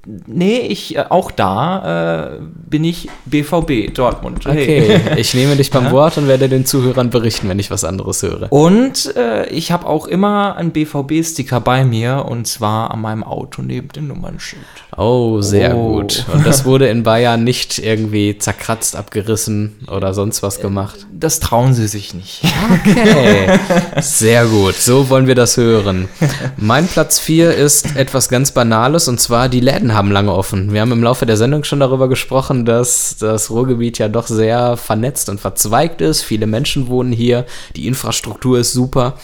Nee, 0.06 0.58
ich, 0.60 0.96
äh, 0.96 1.04
auch 1.08 1.30
da 1.30 2.36
äh, 2.36 2.40
bin 2.68 2.84
ich 2.84 3.08
BVB, 3.26 3.92
Dortmund. 3.94 4.44
Hey. 4.46 4.62
Okay, 4.62 5.00
ich 5.20 5.34
nehme 5.34 5.56
dich 5.56 5.70
beim 5.70 5.90
Wort 5.90 6.18
und 6.18 6.28
werde 6.28 6.48
den 6.48 6.66
Zuhörern 6.66 7.10
berichten, 7.10 7.48
wenn 7.48 7.58
ich 7.58 7.70
was 7.70 7.84
anderes 7.84 8.22
höre. 8.22 8.52
Und 8.52 9.14
äh, 9.16 9.48
ich 9.48 9.72
habe 9.72 9.86
auch 9.86 10.06
immer 10.06 10.56
einen 10.56 10.72
BVB-Sticker 10.72 11.60
bei 11.60 11.84
mir 11.84 12.26
und 12.28 12.46
zwar 12.46 12.90
an 12.90 13.00
meinem 13.00 13.24
Auto 13.24 13.62
neben 13.62 13.88
dem 13.88 14.08
Nummernschild. 14.08 14.64
Oh, 15.02 15.40
sehr 15.40 15.74
Oh. 15.76 15.92
gut. 15.94 16.26
Und 16.30 16.46
das 16.46 16.66
wurde 16.66 16.88
in 16.88 17.02
Bayern 17.04 17.42
nicht 17.42 17.78
irgendwie 17.78 18.36
zerkratzt, 18.36 18.96
abgerissen 18.96 19.78
oder 19.90 20.12
sonst 20.12 20.42
was 20.42 20.60
gemacht. 20.60 21.06
Das 21.10 21.40
trauen 21.40 21.72
sie 21.72 21.88
sich 21.88 22.12
nicht. 22.12 22.42
Okay, 22.70 23.58
sehr 24.02 24.44
gut. 24.44 24.74
So 24.74 25.08
wollen 25.08 25.26
wir 25.26 25.34
das 25.34 25.56
hören. 25.56 26.08
Mein 26.58 26.86
Platz 26.86 27.18
4 27.18 27.54
ist 27.54 27.96
etwas 27.96 28.28
ganz 28.28 28.52
Banales 28.52 29.08
und 29.08 29.18
zwar 29.20 29.48
die 29.48 29.60
Läden 29.60 29.94
haben 29.94 30.10
lange 30.12 30.34
offen. 30.34 30.72
Wir 30.74 30.82
haben 30.82 30.92
im 30.92 31.02
Laufe 31.02 31.24
der 31.24 31.38
Sendung 31.38 31.64
schon 31.64 31.80
darüber 31.80 32.08
gesprochen, 32.10 32.66
dass 32.66 33.16
das 33.18 33.50
Ruhrgebiet 33.50 33.96
ja 33.98 34.08
doch 34.08 34.26
sehr 34.26 34.76
vernetzt 34.76 35.30
und 35.30 35.40
verzweigt 35.40 36.02
ist. 36.02 36.22
Viele 36.22 36.46
Menschen 36.46 36.88
wohnen 36.88 37.12
hier, 37.12 37.46
die 37.74 37.86
Infrastruktur 37.86 38.58
ist 38.58 38.74
super. 38.74 39.14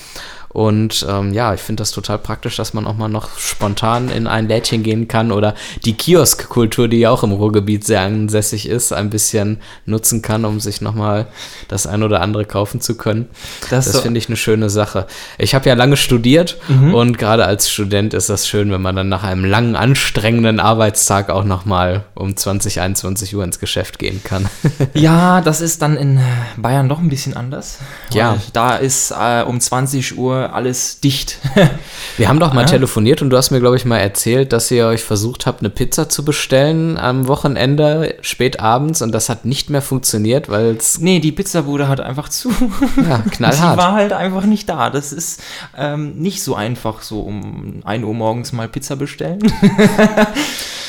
Und 0.57 1.05
ähm, 1.07 1.35
ja, 1.35 1.53
ich 1.53 1.61
finde 1.61 1.83
das 1.83 1.91
total 1.91 2.17
praktisch, 2.19 2.57
dass 2.57 2.73
man 2.73 2.87
auch 2.87 2.97
mal 2.97 3.09
noch 3.09 3.39
spontan 3.39 4.09
in 4.09 4.27
ein 4.27 4.49
Lädchen 4.49 4.83
gehen 4.83 5.07
kann 5.07 5.31
oder 5.31 5.55
die 5.85 5.93
Kioskkultur, 5.93 6.89
die 6.89 7.01
ja 7.01 7.11
auch 7.11 7.23
im 7.23 7.33
Ruhrgebiet 7.33 7.85
sehr 7.85 8.01
ansässig 8.01 8.67
ist, 8.67 8.95
ein 8.95 9.11
bisschen 9.11 9.59
nutzen 9.85 10.23
kann, 10.23 10.47
um 10.47 10.59
sich 10.59 10.81
nochmal 10.81 11.27
das 11.69 11.87
ein 11.87 12.03
oder 12.03 12.23
andere 12.23 12.47
kaufen 12.47 12.81
zu 12.81 12.97
können. 12.97 13.29
Das 13.69 13.85
Das, 13.85 13.97
so- 13.97 14.01
finde 14.01 14.17
ich 14.17 14.29
eine 14.29 14.39
schöne 14.39 14.71
Sache. 14.71 15.07
Ich 15.37 15.55
habe 15.55 15.69
ja 15.69 15.75
lange 15.75 15.99
studiert 15.99 16.57
und 16.71 17.19
gerade 17.19 17.45
als 17.45 17.69
Student 17.71 18.15
ist 18.15 18.31
das 18.31 18.49
schön, 18.49 18.71
wenn 18.73 18.81
man 18.81 18.97
dann 18.97 19.11
nach 19.11 19.25
einem 19.25 19.45
langen, 19.45 19.77
anstrengenden 19.77 20.59
Arbeitstag 20.59 21.29
auch 21.29 21.45
nochmal 21.45 22.05
um 22.15 22.35
20, 22.35 22.81
21 22.81 23.37
Uhr 23.37 23.45
ins 23.45 23.59
Geschäft 23.61 23.99
gehen 23.99 24.23
kann. 24.25 24.49
Ja, 24.95 25.43
das 25.43 25.61
ist 25.61 25.83
dann 25.83 25.97
in 25.99 26.19
Bayern 26.57 26.89
doch 26.89 26.99
ein 27.01 27.09
bisschen 27.11 27.37
anders. 27.37 27.79
Ja. 28.13 28.39
Da 28.55 28.77
ist 28.77 29.11
äh, 29.11 29.43
um 29.43 29.61
20 29.61 30.17
Uhr 30.17 30.46
alles 30.53 31.01
dicht. 31.01 31.39
Wir 32.17 32.29
haben 32.29 32.41
doch 32.41 32.53
mal 32.55 32.63
Ja. 32.63 32.67
telefoniert 32.67 33.21
und 33.23 33.31
du 33.31 33.37
hast 33.37 33.51
mir, 33.51 33.61
glaube 33.61 33.77
ich, 33.77 33.85
mal 33.85 33.99
erzählt, 33.99 34.53
dass 34.53 34.71
ihr 34.71 34.87
euch 34.87 35.03
versucht 35.05 35.47
habt, 35.47 35.61
eine 35.61 35.71
Pizza 35.71 36.09
zu 36.09 36.25
bestellen 36.25 36.99
am 36.99 37.29
Wochenende, 37.29 38.15
spät 38.23 38.61
abends, 38.61 39.03
und 39.03 39.13
das 39.13 39.29
hat 39.29 39.45
nicht 39.45 39.69
mehr 39.71 39.83
funktioniert, 39.83 40.49
weil 40.49 40.77
es 40.77 40.99
nee, 40.99 41.19
die 41.21 41.33
Pizzabude 41.33 41.89
hat 41.89 42.01
einfach 42.01 42.29
zu. 42.29 42.51
ja, 43.09 43.19
Die 43.25 43.31
knallhart. 43.31 43.77
war 43.79 43.93
halt 43.93 44.13
einfach 44.13 44.45
nicht 44.45 44.69
da. 44.69 44.91
Das 44.91 45.13
ist 45.13 45.43
ähm, 45.77 46.17
nicht 46.17 46.43
so 46.43 46.55
einfach, 46.55 47.03
so 47.03 47.21
um 47.21 47.81
1 47.85 48.05
Uhr 48.05 48.15
morgens 48.15 48.53
mal 48.53 48.69
Pizza 48.69 48.97
bestellen. 48.97 49.41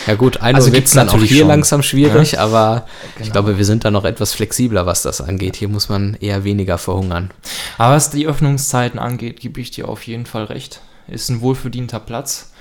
Ja 0.07 0.15
gut, 0.15 0.41
ein 0.41 0.55
Also 0.55 0.67
wird 0.67 0.75
gibt's 0.75 0.93
dann 0.93 1.07
auch 1.09 1.13
natürlich 1.13 1.29
hier 1.31 1.39
schon. 1.41 1.47
langsam 1.49 1.83
schwierig, 1.83 2.39
aber 2.39 2.87
ich 3.09 3.15
Genau. 3.23 3.31
glaube, 3.33 3.57
wir 3.57 3.65
sind 3.65 3.85
da 3.85 3.91
noch 3.91 4.05
etwas 4.05 4.33
flexibler, 4.33 4.85
was 4.85 5.03
das 5.03 5.21
angeht. 5.21 5.55
Hier 5.57 5.67
muss 5.67 5.89
man 5.89 6.15
eher 6.19 6.43
weniger 6.43 6.77
verhungern. 6.77 7.29
Aber 7.77 7.95
was 7.95 8.09
die 8.09 8.25
Öffnungszeiten 8.27 8.99
angeht, 8.99 9.39
gebe 9.41 9.59
ich 9.61 9.71
dir 9.71 9.87
auf 9.89 10.03
jeden 10.07 10.25
Fall 10.25 10.45
recht. 10.45 10.81
Ist 11.07 11.29
ein 11.29 11.41
wohlverdienter 11.41 11.99
Platz. 11.99 12.51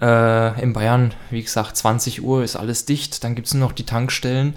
Äh, 0.00 0.60
in 0.60 0.72
Bayern, 0.72 1.12
wie 1.30 1.42
gesagt, 1.42 1.76
20 1.76 2.22
Uhr 2.24 2.42
ist 2.42 2.56
alles 2.56 2.84
dicht. 2.84 3.22
Dann 3.22 3.34
gibt 3.34 3.46
es 3.46 3.54
nur 3.54 3.68
noch 3.68 3.72
die 3.72 3.86
Tankstellen. 3.86 4.54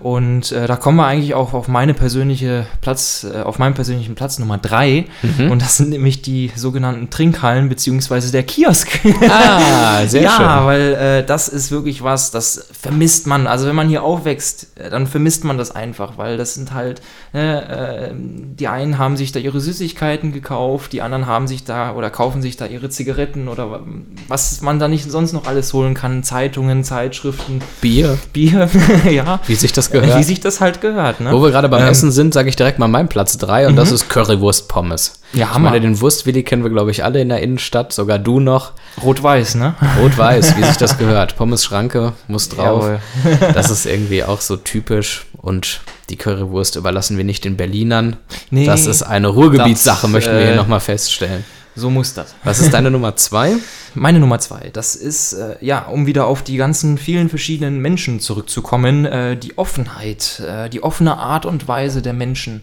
Und 0.00 0.50
äh, 0.52 0.66
da 0.66 0.76
kommen 0.76 0.96
wir 0.96 1.06
eigentlich 1.06 1.34
auch 1.34 1.52
auf 1.52 1.68
meine 1.68 1.92
persönliche 1.94 2.66
Platz, 2.80 3.26
äh, 3.30 3.42
auf 3.42 3.58
meinen 3.58 3.74
persönlichen 3.74 4.14
Platz 4.14 4.38
Nummer 4.38 4.56
3. 4.58 5.04
Mhm. 5.22 5.50
Und 5.50 5.60
das 5.62 5.76
sind 5.76 5.90
nämlich 5.90 6.22
die 6.22 6.50
sogenannten 6.56 7.10
Trinkhallen 7.10 7.68
beziehungsweise 7.68 8.32
der 8.32 8.44
Kiosk. 8.44 8.88
Ah, 9.28 10.06
sehr 10.06 10.22
ja, 10.24 10.36
schön. 10.36 10.66
weil 10.66 10.94
äh, 10.94 11.24
das 11.24 11.48
ist 11.48 11.70
wirklich 11.70 12.02
was, 12.02 12.30
das 12.30 12.68
vermisst 12.72 13.26
man. 13.26 13.46
Also 13.46 13.66
wenn 13.66 13.76
man 13.76 13.88
hier 13.88 14.02
aufwächst, 14.02 14.68
äh, 14.78 14.88
dann 14.90 15.06
vermisst 15.06 15.44
man 15.44 15.58
das 15.58 15.70
einfach, 15.70 16.16
weil 16.16 16.36
das 16.38 16.54
sind 16.54 16.72
halt, 16.72 17.02
äh, 17.34 18.08
äh, 18.08 18.10
die 18.14 18.68
einen 18.68 18.96
haben 18.98 19.16
sich 19.16 19.32
da 19.32 19.38
ihre 19.40 19.60
Süßigkeiten 19.60 20.32
gekauft, 20.32 20.92
die 20.92 21.02
anderen 21.02 21.26
haben 21.26 21.46
sich 21.46 21.64
da 21.64 21.92
oder 21.94 22.10
kaufen 22.10 22.40
sich 22.42 22.56
da 22.56 22.66
ihre 22.66 22.88
Zigaretten 22.88 23.48
oder 23.48 23.70
wa- 23.70 23.80
was 24.28 24.60
man 24.62 24.77
da 24.78 24.88
nicht 24.88 25.10
sonst 25.10 25.32
noch 25.32 25.46
alles 25.46 25.72
holen 25.72 25.94
kann, 25.94 26.22
Zeitungen, 26.22 26.84
Zeitschriften, 26.84 27.60
Bier, 27.80 28.18
Bier, 28.32 28.68
ja. 29.10 29.40
wie 29.46 29.54
sich 29.54 29.72
das 29.72 29.90
gehört. 29.90 30.18
Wie 30.18 30.22
sich 30.22 30.40
das 30.40 30.60
halt 30.60 30.80
gehört, 30.80 31.20
ne? 31.20 31.32
Wo 31.32 31.42
wir 31.42 31.50
gerade 31.50 31.68
beim 31.68 31.82
Ähm, 31.82 31.88
Essen 31.88 32.10
sind, 32.12 32.34
sage 32.34 32.48
ich 32.48 32.56
direkt 32.56 32.78
mal 32.78 32.88
meinen 32.88 33.08
Platz 33.08 33.38
3 33.38 33.68
und 33.68 33.76
das 33.76 33.92
ist 33.92 34.08
Currywurst-Pommes. 34.08 35.20
Ja, 35.34 35.46
ich 35.46 35.54
Hammer. 35.54 35.70
meine, 35.70 35.82
den 35.82 36.00
Wurstwilli 36.00 36.42
kennen 36.42 36.62
wir, 36.62 36.70
glaube 36.70 36.90
ich, 36.90 37.04
alle 37.04 37.20
in 37.20 37.28
der 37.28 37.42
Innenstadt, 37.42 37.92
sogar 37.92 38.18
du 38.18 38.40
noch. 38.40 38.72
Rot-Weiß, 39.02 39.56
ne? 39.56 39.74
Rot-Weiß, 40.00 40.56
wie 40.56 40.64
sich 40.64 40.76
das 40.78 40.96
gehört. 40.98 41.36
Pommes-Schranke 41.36 42.14
muss 42.28 42.48
drauf. 42.48 42.84
Jawohl. 42.84 43.00
Das 43.54 43.70
ist 43.70 43.86
irgendwie 43.86 44.24
auch 44.24 44.40
so 44.40 44.56
typisch. 44.56 45.26
Und 45.36 45.80
die 46.10 46.16
Currywurst 46.16 46.76
überlassen 46.76 47.16
wir 47.16 47.24
nicht 47.24 47.44
den 47.44 47.56
Berlinern. 47.56 48.16
Nee, 48.50 48.66
das 48.66 48.86
ist 48.86 49.02
eine 49.02 49.28
Ruhrgebietssache, 49.28 50.08
möchten 50.08 50.32
wir 50.32 50.40
hier 50.40 50.52
äh, 50.52 50.56
nochmal 50.56 50.80
feststellen. 50.80 51.44
So 51.78 51.90
muss 51.90 52.12
das. 52.12 52.34
Was 52.42 52.58
ist 52.58 52.74
deine 52.74 52.90
Nummer 52.90 53.14
2? 53.14 53.54
Meine 53.94 54.18
Nummer 54.18 54.38
zwei, 54.38 54.70
das 54.72 54.96
ist, 54.96 55.32
äh, 55.32 55.56
ja, 55.60 55.86
um 55.86 56.06
wieder 56.06 56.26
auf 56.26 56.42
die 56.42 56.56
ganzen 56.56 56.98
vielen 56.98 57.28
verschiedenen 57.28 57.78
Menschen 57.78 58.20
zurückzukommen, 58.20 59.04
äh, 59.04 59.36
die 59.36 59.56
Offenheit, 59.56 60.40
äh, 60.40 60.68
die 60.68 60.82
offene 60.82 61.16
Art 61.16 61.46
und 61.46 61.68
Weise 61.68 62.02
der 62.02 62.12
Menschen. 62.12 62.62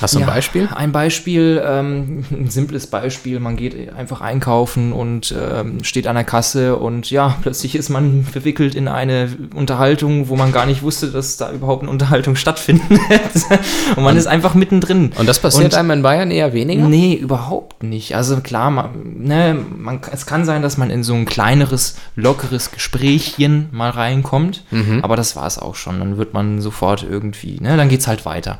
Hast 0.00 0.14
du 0.14 0.18
ein 0.18 0.22
Ja, 0.22 0.26
Beispiel? 0.26 0.68
Ein 0.74 0.92
Beispiel, 0.92 1.62
ähm, 1.64 2.24
ein 2.30 2.50
simples 2.50 2.86
Beispiel, 2.88 3.40
man 3.40 3.56
geht 3.56 3.92
einfach 3.94 4.20
einkaufen 4.20 4.92
und 4.92 5.34
ähm, 5.38 5.82
steht 5.84 6.06
an 6.06 6.16
der 6.16 6.24
Kasse 6.24 6.76
und 6.76 7.10
ja, 7.10 7.36
plötzlich 7.42 7.74
ist 7.74 7.88
man 7.88 8.24
verwickelt 8.24 8.74
in 8.74 8.88
eine 8.88 9.28
Unterhaltung, 9.54 10.28
wo 10.28 10.36
man 10.36 10.52
gar 10.52 10.66
nicht 10.66 10.82
wusste, 10.82 11.08
dass 11.08 11.36
da 11.36 11.50
überhaupt 11.52 11.82
eine 11.82 11.90
Unterhaltung 11.90 12.36
stattfinden 12.36 12.90
wird. 13.08 13.96
und 13.96 14.02
man 14.04 14.16
ist 14.16 14.26
einfach 14.26 14.54
mittendrin. 14.54 15.12
Und 15.18 15.28
das 15.28 15.38
passiert 15.40 15.72
Und- 15.72 15.78
einem 15.78 15.90
in 15.92 16.02
Bayern 16.02 16.30
eher 16.30 16.52
weniger? 16.52 16.86
Nee, 16.88 17.14
überhaupt 17.14 17.82
nicht. 17.82 18.14
Also 18.16 18.40
klar, 18.40 18.70
man, 18.70 18.90
ne, 19.18 19.56
man, 19.76 20.00
es 20.12 20.26
kann 20.26 20.44
sein, 20.44 20.62
dass 20.62 20.76
man 20.76 20.90
in 20.90 21.02
so 21.02 21.14
ein 21.14 21.24
kleineres, 21.24 21.96
lockeres 22.16 22.70
Gesprächchen 22.70 23.68
mal 23.72 23.90
reinkommt, 23.90 24.64
Mhm. 24.70 25.00
aber 25.02 25.16
das 25.16 25.36
war 25.36 25.46
es 25.46 25.58
auch 25.58 25.74
schon. 25.74 25.98
Dann 25.98 26.18
wird 26.18 26.34
man 26.34 26.60
sofort 26.60 27.06
irgendwie, 27.08 27.58
ne, 27.60 27.76
dann 27.76 27.88
geht's 27.88 28.06
halt 28.06 28.24
weiter. 28.26 28.58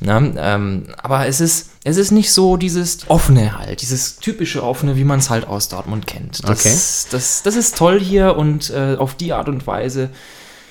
Ne, 0.00 0.34
ähm, 0.38 0.75
aber 1.02 1.26
es 1.26 1.40
ist, 1.40 1.70
es 1.84 1.96
ist 1.96 2.10
nicht 2.10 2.32
so 2.32 2.56
dieses 2.56 3.08
offene 3.08 3.58
halt, 3.58 3.82
dieses 3.82 4.16
typische 4.16 4.62
offene, 4.62 4.96
wie 4.96 5.04
man 5.04 5.18
es 5.18 5.30
halt 5.30 5.46
aus 5.46 5.68
Dortmund 5.68 6.06
kennt. 6.06 6.42
Das, 6.48 6.60
Okay. 6.66 6.74
das, 7.12 7.42
das 7.42 7.56
ist 7.56 7.76
toll 7.76 8.00
hier 8.00 8.36
und 8.36 8.70
äh, 8.70 8.96
auf 8.98 9.14
die 9.14 9.32
Art 9.32 9.48
und 9.48 9.66
Weise 9.66 10.10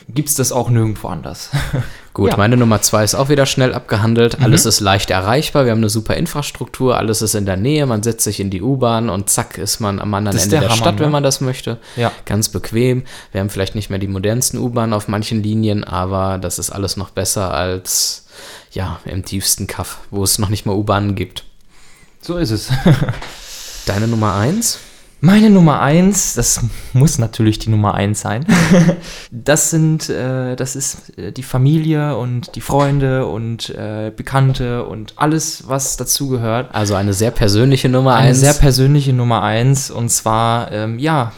gibt's 0.07 0.35
das 0.35 0.51
auch 0.51 0.69
nirgendwo 0.69 1.07
anders. 1.07 1.49
Gut, 2.13 2.29
Ja. 2.29 2.37
meine 2.37 2.57
Nummer 2.57 2.79
zwei 2.81 3.03
ist 3.03 3.15
auch 3.15 3.27
wieder 3.29 3.45
schnell 3.47 3.73
abgehandelt. 3.73 4.39
Alles 4.39 4.65
ist 4.67 4.79
leicht 4.79 5.09
erreichbar. 5.09 5.65
Wir 5.65 5.71
haben 5.71 5.79
eine 5.79 5.89
super 5.89 6.15
Infrastruktur. 6.15 6.95
Alles 6.95 7.21
ist 7.23 7.33
in 7.33 7.45
der 7.47 7.57
Nähe. 7.57 7.85
Man 7.87 8.03
setzt 8.03 8.23
sich 8.23 8.39
in 8.39 8.51
die 8.51 8.61
U-Bahn 8.61 9.09
und 9.09 9.29
zack 9.31 9.57
ist 9.57 9.79
man 9.79 9.99
am 9.99 10.13
anderen 10.13 10.37
Ende 10.37 10.49
der 10.51 10.59
der 10.61 10.69
Hammer, 10.69 10.77
Stadt, 10.77 10.99
wenn 10.99 11.07
ne? 11.07 11.11
man 11.11 11.23
das 11.23 11.41
möchte. 11.41 11.77
Ja. 11.95 12.11
Ganz 12.25 12.49
bequem. 12.49 13.03
Wir 13.31 13.41
haben 13.41 13.49
vielleicht 13.49 13.73
nicht 13.75 13.89
mehr 13.89 13.99
die 13.99 14.07
modernsten 14.07 14.59
U-Bahnen 14.59 14.93
auf 14.93 15.07
manchen 15.07 15.41
Linien, 15.41 15.83
aber 15.83 16.37
das 16.37 16.59
ist 16.59 16.69
alles 16.69 16.95
noch 16.97 17.09
besser 17.09 17.51
als 17.53 18.25
ja 18.75 18.99
im 19.05 19.25
tiefsten 19.25 19.67
Kaff, 19.67 20.01
wo 20.11 20.23
es 20.23 20.37
noch 20.37 20.49
nicht 20.49 20.65
mal 20.65 20.75
U-Bahnen 20.75 21.15
gibt. 21.15 21.43
So 22.21 22.37
ist 22.37 22.51
es. 22.51 22.69
Deine 23.85 24.07
Nummer 24.07 24.35
eins? 24.35 24.79
Meine 25.21 25.49
Nummer 25.49 25.81
eins, 25.81 26.33
das 26.35 26.61
muss 26.93 27.17
natürlich 27.17 27.57
die 27.57 27.69
Nummer 27.69 27.93
eins 27.95 28.21
sein. 28.21 28.45
Das 29.31 29.69
sind, 29.69 30.09
äh, 30.09 30.55
das 30.55 30.75
ist 30.75 31.17
äh, 31.17 31.31
die 31.31 31.43
Familie 31.43 32.15
und 32.17 32.55
die 32.55 32.61
Freunde 32.61 33.25
und 33.27 33.69
äh, 33.69 34.11
Bekannte 34.15 34.85
und 34.85 35.13
alles, 35.17 35.67
was 35.67 35.97
dazugehört. 35.97 36.73
Also 36.73 36.95
eine 36.95 37.13
sehr 37.13 37.31
persönliche 37.31 37.89
Nummer 37.89 38.15
Eine 38.15 38.29
eins. 38.29 38.39
sehr 38.39 38.53
persönliche 38.53 39.13
Nummer 39.13 39.43
eins 39.43 39.91
und 39.91 40.09
zwar, 40.09 40.71
ähm, 40.71 40.99
ja, 40.99 41.31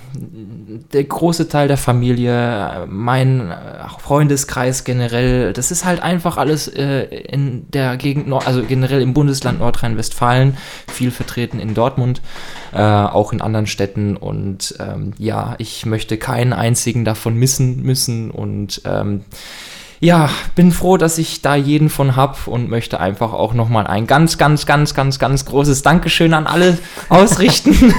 der 0.94 1.04
große 1.04 1.50
Teil 1.50 1.68
der 1.68 1.78
Familie, 1.78 2.86
mein 2.88 3.52
äh, 3.52 3.56
Freundeskreis 4.00 4.84
generell, 4.84 5.54
das 5.54 5.72
ist 5.72 5.86
halt 5.86 6.02
einfach 6.02 6.38
alles 6.38 6.68
äh, 6.68 7.04
in 7.04 7.70
der 7.72 7.98
Gegend, 7.98 8.32
also 8.46 8.64
generell 8.64 9.02
im 9.02 9.14
Bundesland 9.14 9.60
Nordrhein-Westfalen, 9.60 10.58
viel 10.88 11.12
vertreten 11.12 11.60
in 11.60 11.74
Dortmund, 11.74 12.22
auch 12.74 13.34
in 13.34 13.42
anderen 13.42 13.66
Städten 13.68 14.18
und 14.18 14.76
ähm, 14.80 15.14
ja, 15.18 15.56
ich 15.58 15.86
möchte 15.86 16.18
keinen 16.18 16.54
einzigen 16.54 17.06
davon 17.06 17.36
missen 17.36 17.84
müssen 17.84 18.32
und 18.32 18.82
ähm, 18.86 19.24
ja, 20.00 20.30
bin 20.56 20.72
froh, 20.72 20.98
dass 20.98 21.18
ich 21.18 21.42
da 21.42 21.56
jeden 21.56 21.90
von 21.90 22.16
hab 22.16 22.48
und 22.48 22.70
möchte 22.70 23.00
einfach 23.00 23.34
auch 23.34 23.54
nochmal 23.54 23.88
ein 23.88 24.06
ganz, 24.06 24.38
ganz, 24.38 24.66
ganz, 24.66 24.94
ganz, 24.94 25.18
ganz 25.18 25.46
großes 25.46 25.82
Dankeschön 25.82 26.34
an 26.34 26.46
alle 26.46 26.78
ausrichten. 27.10 27.74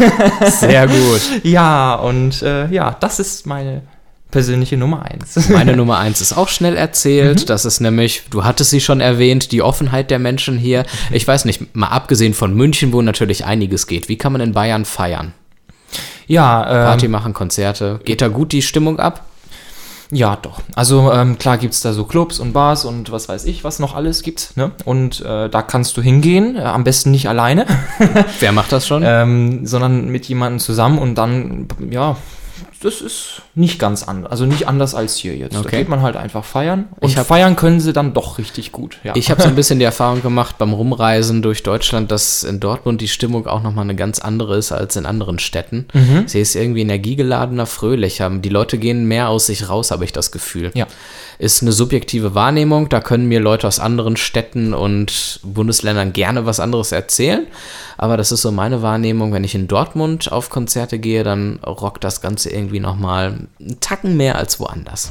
sehr 0.47 0.87
gut. 0.87 1.43
ja, 1.43 1.95
und 1.95 2.43
äh, 2.43 2.69
ja, 2.69 2.97
das 3.01 3.19
ist 3.19 3.47
meine 3.47 3.83
persönliche 4.31 4.77
Nummer 4.77 5.05
eins. 5.05 5.49
Meine 5.49 5.77
Nummer 5.77 5.99
eins 5.99 6.21
ist 6.21 6.37
auch 6.37 6.49
schnell 6.49 6.77
erzählt. 6.77 7.49
Das 7.49 7.65
ist 7.65 7.81
nämlich, 7.81 8.23
du 8.31 8.45
hattest 8.45 8.71
sie 8.71 8.81
schon 8.81 9.01
erwähnt, 9.01 9.53
die 9.53 9.63
Offenheit 9.63 10.11
der 10.11 10.19
Menschen 10.19 10.59
hier. 10.59 10.85
Ich 11.11 11.27
weiß 11.27 11.47
nicht, 11.47 11.75
mal 11.75 11.89
abgesehen 11.89 12.35
von 12.35 12.55
München, 12.55 12.93
wo 12.93 13.03
natürlich 13.03 13.45
einiges 13.45 13.87
geht. 13.87 14.09
Wie 14.09 14.19
kann 14.19 14.33
man 14.33 14.41
in 14.41 14.53
Bayern 14.53 14.85
feiern? 14.85 15.33
Ja, 16.29 16.63
ähm, 16.63 16.87
Party 16.87 17.09
machen, 17.09 17.33
Konzerte. 17.33 18.01
Geht 18.05 18.21
da 18.21 18.29
gut 18.29 18.53
die 18.53 18.63
Stimmung 18.63 19.01
ab? 19.01 19.25
Ja, 20.11 20.37
doch. 20.37 20.61
Also 20.75 21.13
ähm, 21.13 21.39
klar 21.39 21.59
gibt's 21.59 21.83
da 21.83 21.93
so 21.93 22.05
Clubs 22.05 22.41
und 22.41 22.53
Bars 22.53 22.85
und 22.85 23.13
was 23.13 23.29
weiß 23.29 23.45
ich, 23.45 23.63
was 23.65 23.79
noch 23.79 23.95
alles 23.95 24.23
gibt. 24.23 24.57
Ne? 24.57 24.71
Und 24.85 25.21
äh, 25.21 25.51
da 25.51 25.63
kannst 25.63 25.97
du 25.97 26.03
hingehen, 26.03 26.57
äh, 26.57 26.61
am 26.61 26.85
besten 26.85 27.11
nicht 27.11 27.29
alleine, 27.29 27.67
Wer 28.41 28.53
macht 28.53 28.73
das 28.73 28.87
schon? 28.87 29.03
ähm, 29.07 29.67
sondern 29.67 30.09
mit 30.09 30.27
jemandem 30.27 30.61
zusammen 30.61 30.99
und 30.99 31.17
dann, 31.17 31.69
ja, 31.91 32.17
das 32.81 33.01
ist 33.01 33.43
nicht 33.59 33.79
ganz 33.79 34.03
anders. 34.05 34.31
Also 34.31 34.47
nicht 34.47 34.69
anders 34.69 34.95
als 34.95 35.17
hier 35.17 35.37
jetzt. 35.37 35.55
Da 35.55 35.61
Okay. 35.61 35.79
geht 35.79 35.89
man 35.89 36.01
halt 36.03 36.17
einfach 36.17 36.45
feiern. 36.45 36.85
Und 37.01 37.17
hab- 37.17 37.27
feiern 37.27 37.57
können 37.57 37.81
sie 37.81 37.93
dann 37.93 38.15
doch 38.15 38.39
richtig 38.39 38.73
gut. 38.73 38.99
Ja. 39.05 39.15
Ich 39.17 39.31
habe 39.31 39.43
so 39.43 39.49
ein 39.49 39.55
bisschen 39.57 39.79
die 39.79 39.85
Erfahrung 39.85 40.23
gemacht 40.23 40.57
beim 40.59 40.73
Rumreisen 40.73 41.43
durch 41.43 41.63
Deutschland, 41.63 42.11
dass 42.13 42.43
in 42.45 42.61
Dortmund 42.61 43.01
die 43.01 43.09
Stimmung 43.09 43.47
auch 43.47 43.63
nochmal 43.63 43.85
eine 43.85 43.97
ganz 43.97 44.19
andere 44.21 44.57
ist 44.57 44.73
als 44.73 44.97
in 44.97 45.07
anderen 45.07 45.39
Städten. 45.39 45.87
Sie 46.27 46.41
ist 46.41 46.55
irgendwie 46.55 46.83
energiegeladener, 46.83 47.67
fröhlicher. 47.67 48.31
Die 48.31 48.49
Leute 48.49 48.79
gehen 48.79 49.07
mehr 49.07 49.29
aus 49.29 49.47
sich 49.47 49.69
raus, 49.69 49.91
habe 49.91 50.05
ich 50.05 50.13
das 50.13 50.31
Gefühl. 50.33 50.71
Ja. 50.75 50.87
Ist 51.39 51.63
eine 51.63 51.73
subjektive 51.73 52.35
Wahrnehmung. 52.35 52.89
Da 52.89 53.01
können 53.01 53.27
mir 53.29 53.41
Leute 53.41 53.67
aus 53.69 53.79
anderen 53.81 54.17
Städten 54.17 54.75
und 54.75 55.41
Bundesländern 55.43 56.13
gerne 56.13 56.47
was 56.47 56.61
anderes 56.61 56.93
erzählen. 56.93 57.47
Aber 57.97 58.17
das 58.17 58.31
ist 58.33 58.43
so 58.43 58.53
meine 58.53 58.83
Wahrnehmung. 58.83 59.33
Wenn 59.33 59.45
ich 59.45 59.55
in 59.55 59.67
Dortmund 59.69 60.31
auf 60.31 60.51
Konzerte 60.51 60.99
gehe, 60.99 61.25
dann 61.25 61.59
rockt 61.65 62.05
das 62.05 62.21
Ganze 62.21 62.51
irgendwie 62.51 62.81
nochmal 62.81 63.48
einen 63.61 63.81
Tacken 63.81 64.17
mehr 64.17 64.37
als 64.37 64.61
woanders. 64.61 65.11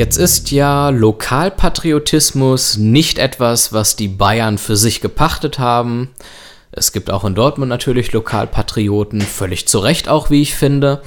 Jetzt 0.00 0.16
ist 0.16 0.50
ja 0.50 0.88
Lokalpatriotismus 0.88 2.78
nicht 2.78 3.18
etwas, 3.18 3.74
was 3.74 3.96
die 3.96 4.08
Bayern 4.08 4.56
für 4.56 4.74
sich 4.74 5.02
gepachtet 5.02 5.58
haben. 5.58 6.08
Es 6.72 6.92
gibt 6.92 7.10
auch 7.10 7.24
in 7.24 7.34
Dortmund 7.34 7.68
natürlich 7.68 8.12
Lokalpatrioten, 8.12 9.20
völlig 9.20 9.68
zu 9.68 9.78
Recht 9.78 10.08
auch, 10.08 10.30
wie 10.30 10.40
ich 10.40 10.54
finde. 10.54 11.02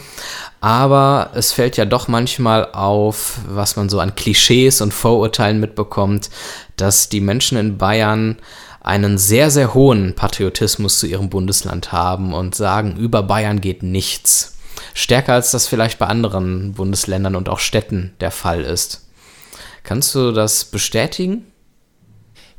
Aber 0.63 1.31
es 1.33 1.51
fällt 1.51 1.75
ja 1.75 1.83
doch 1.83 2.07
manchmal 2.07 2.71
auf, 2.71 3.39
was 3.49 3.75
man 3.75 3.89
so 3.89 3.99
an 3.99 4.15
Klischees 4.15 4.79
und 4.79 4.93
Vorurteilen 4.93 5.59
mitbekommt, 5.59 6.29
dass 6.77 7.09
die 7.09 7.19
Menschen 7.19 7.57
in 7.57 7.77
Bayern 7.77 8.37
einen 8.79 9.17
sehr, 9.17 9.51
sehr 9.51 9.73
hohen 9.73 10.15
Patriotismus 10.15 10.99
zu 10.99 11.05
ihrem 11.05 11.29
Bundesland 11.29 11.91
haben 11.91 12.33
und 12.33 12.55
sagen, 12.55 12.95
über 12.95 13.23
Bayern 13.23 13.59
geht 13.59 13.83
nichts. 13.83 14.55
Stärker 14.93 15.33
als 15.33 15.51
das 15.51 15.67
vielleicht 15.67 15.99
bei 15.99 16.07
anderen 16.07 16.71
Bundesländern 16.71 17.35
und 17.35 17.49
auch 17.49 17.59
Städten 17.59 18.13
der 18.21 18.31
Fall 18.31 18.61
ist. 18.61 19.05
Kannst 19.83 20.15
du 20.15 20.31
das 20.31 20.63
bestätigen? 20.63 21.45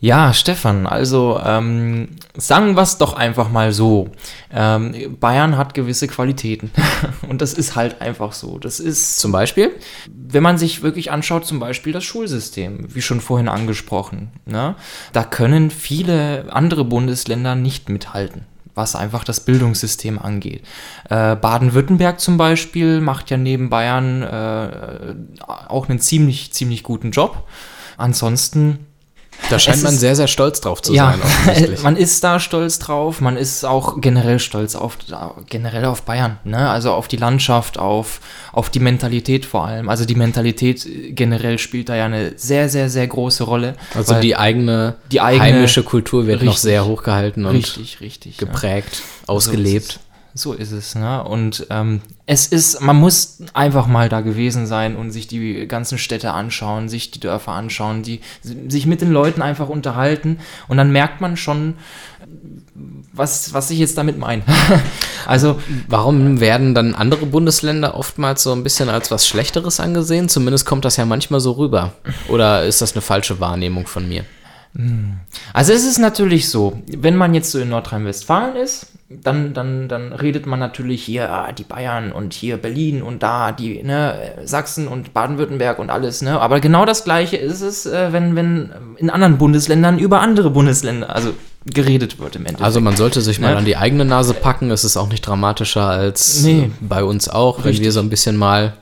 Ja, 0.05 0.35
Stefan, 0.35 0.87
also 0.87 1.41
ähm, 1.43 2.09
sagen 2.37 2.77
wir 2.77 2.83
es 2.83 2.99
doch 2.99 3.15
einfach 3.15 3.49
mal 3.49 3.73
so. 3.73 4.11
Ähm, 4.53 5.17
Bayern 5.19 5.57
hat 5.57 5.73
gewisse 5.73 6.09
Qualitäten 6.09 6.71
und 7.31 7.41
das 7.41 7.55
ist 7.55 7.75
halt 7.75 8.03
einfach 8.03 8.35
so. 8.35 8.59
Das 8.59 8.81
ist 8.81 9.19
zum 9.19 9.33
Beispiel, 9.33 9.71
wenn 10.15 10.43
man 10.43 10.59
sich 10.59 10.83
wirklich 10.83 11.11
anschaut, 11.11 11.47
zum 11.47 11.59
Beispiel 11.59 11.95
das 11.95 12.05
Schulsystem, 12.05 12.95
wie 12.95 13.01
schon 13.01 13.23
vorhin 13.23 13.49
angesprochen. 13.49 14.31
Ne? 14.45 14.75
Da 15.15 15.25
können 15.25 15.71
viele 15.71 16.53
andere 16.53 16.85
Bundesländer 16.85 17.55
nicht 17.55 17.89
mithalten 17.89 18.43
was 18.77 18.97
einfach 18.97 19.23
das 19.23 19.39
Bildungssystem 19.39 20.19
angeht. 20.19 20.65
Äh, 21.09 21.37
Baden-Württemberg 21.37 22.19
zum 22.19 22.37
Beispiel 22.37 23.01
macht 23.01 23.31
ja 23.31 23.37
neben 23.37 23.71
Bayern 23.71 24.23
äh, 24.23 25.15
auch 25.47 25.89
einen 25.89 26.01
ziemlich, 26.01 26.53
ziemlich 26.53 26.83
guten 26.83 27.13
Job. 27.13 27.47
Ansonsten 27.97 28.81
da 29.51 29.59
scheint 29.59 29.83
man 29.83 29.97
sehr, 29.97 30.17
sehr 30.17 30.29
stolz 30.29 30.61
drauf 30.61 30.83
zu 30.83 30.95
ja, 30.95 31.17
sein. 31.47 31.77
man 31.83 31.97
ist 31.97 32.23
da 32.25 32.41
stolz 32.41 32.79
drauf, 32.79 33.21
man 33.21 33.37
ist 33.37 33.65
auch 33.65 34.01
generell 34.01 34.39
stolz 34.39 34.75
auf, 34.75 34.99
generell 35.49 35.85
auf 35.85 36.03
Bayern, 36.03 36.39
ne? 36.45 36.69
also 36.71 36.93
auf 36.93 37.09
die 37.09 37.17
Landschaft, 37.17 37.79
auf, 37.79 38.21
auf 38.53 38.71
die 38.71 38.81
Mentalität 38.81 39.45
vor 39.45 39.67
allem. 39.67 39.89
Also 39.89 40.05
die 40.05 40.15
Mentalität 40.15 40.87
generell 41.11 41.59
spielt 41.59 41.89
da 41.89 41.97
ja 41.97 42.07
eine 42.07 42.33
sehr, 42.37 42.69
sehr, 42.69 42.89
sehr 42.89 43.07
große 43.07 43.45
Rolle. 43.45 43.77
Also 43.95 44.15
die 44.21 44.37
eigene, 44.37 44.97
die 45.13 45.21
eigene 45.21 45.45
heimische 45.45 45.83
Kultur 45.83 46.27
wird 46.27 46.41
richtig, 46.41 46.49
noch 46.49 46.57
sehr 46.57 46.87
hochgehalten 46.87 47.45
und 47.45 47.57
richtig, 47.57 48.01
richtig, 48.01 48.39
geprägt, 48.39 48.97
ja. 48.97 49.29
ausgelebt. 49.29 49.93
So 49.93 49.99
so 50.35 50.53
ist 50.53 50.73
es, 50.73 50.97
ne? 50.97 51.23
Und 51.23 51.69
ähm, 51.71 52.01
es 52.27 52.49
ist, 52.49 52.81
man 52.81 52.97
muss 52.97 53.39
einfach 53.55 53.87
mal 53.87 54.09
da 54.09 54.21
gewesen 54.21 54.67
sein 54.67 54.97
und 54.97 55.13
sich 55.13 55.29
die 55.29 55.69
ganzen 55.69 55.97
Städte 55.97 56.33
anschauen, 56.33 56.89
sich 56.89 57.13
die 57.13 57.21
Dörfer 57.21 57.53
anschauen, 57.53 58.03
die 58.03 58.21
sich 58.43 58.87
mit 58.87 59.01
den 59.01 59.13
Leuten 59.13 59.43
einfach 59.43 59.69
unterhalten 59.69 60.39
und 60.67 60.77
dann 60.77 60.91
merkt 60.91 61.21
man 61.21 61.37
schon, 61.37 61.75
was, 63.13 63.55
was 63.55 63.71
ich 63.71 63.79
jetzt 63.79 63.97
damit 63.97 64.19
meine. 64.19 64.43
also, 65.27 65.61
warum 65.87 66.41
werden 66.41 66.75
dann 66.75 66.97
andere 66.97 67.27
Bundesländer 67.27 67.95
oftmals 67.95 68.43
so 68.43 68.53
ein 68.53 68.65
bisschen 68.65 68.89
als 68.89 69.11
was 69.13 69.29
Schlechteres 69.29 69.79
angesehen? 69.79 70.29
Zumindest 70.29 70.67
kommt 70.67 70.85
das 70.85 70.97
ja 70.97 71.05
manchmal 71.05 71.39
so 71.41 71.53
rüber. 71.53 71.93
Oder 72.29 72.65
ist 72.65 72.83
das 72.83 72.93
eine 72.95 73.03
falsche 73.03 73.39
Wahrnehmung 73.39 73.87
von 73.87 74.09
mir? 74.09 74.25
Hm. 74.77 75.21
Also 75.53 75.73
es 75.73 75.87
ist 75.87 75.99
natürlich 75.99 76.49
so, 76.49 76.83
wenn 76.89 77.17
man 77.17 77.35
jetzt 77.35 77.51
so 77.53 77.61
in 77.61 77.69
Nordrhein-Westfalen 77.69 78.57
ist, 78.57 78.89
dann, 79.09 79.55
dann, 79.55 79.89
dann 79.89 80.13
redet 80.13 80.47
man 80.47 80.59
natürlich 80.59 81.05
hier 81.05 81.31
ah, 81.31 81.53
die 81.53 81.63
Bayern 81.63 82.11
und 82.11 82.33
hier 82.33 82.57
Berlin 82.57 83.03
und 83.03 83.23
da 83.23 83.53
die 83.53 83.83
ne, 83.83 84.33
Sachsen 84.45 84.89
und 84.89 85.15
Baden-Württemberg 85.15 85.79
und 85.79 85.91
alles. 85.91 86.23
Ne? 86.23 86.41
Aber 86.41 86.59
genau 86.59 86.85
das 86.85 87.05
Gleiche 87.05 87.37
ist 87.37 87.61
es, 87.61 87.87
äh, 87.87 88.13
wenn, 88.13 88.35
wenn 88.35 88.71
in 88.97 89.11
anderen 89.11 89.39
Bundesländern 89.39 89.99
über 89.99 90.21
andere 90.21 90.51
Bundesländer, 90.51 91.15
also 91.15 91.35
geredet 91.67 92.19
wird 92.19 92.37
im 92.37 92.43
Endeffekt. 92.43 92.65
Also 92.65 92.81
man 92.81 92.97
sollte 92.97 93.21
sich 93.21 93.41
mal 93.41 93.53
ne? 93.53 93.59
an 93.59 93.65
die 93.65 93.77
eigene 93.77 94.05
Nase 94.05 94.35
packen. 94.35 94.71
Es 94.71 94.85
ist 94.85 94.97
auch 94.97 95.09
nicht 95.09 95.27
dramatischer 95.27 95.87
als 95.87 96.43
nee. 96.43 96.71
bei 96.81 97.05
uns 97.05 97.29
auch, 97.29 97.59
Richtig. 97.59 97.77
wenn 97.77 97.85
wir 97.85 97.93
so 97.93 98.01
ein 98.01 98.11
bisschen 98.11 98.37
mal 98.37 98.75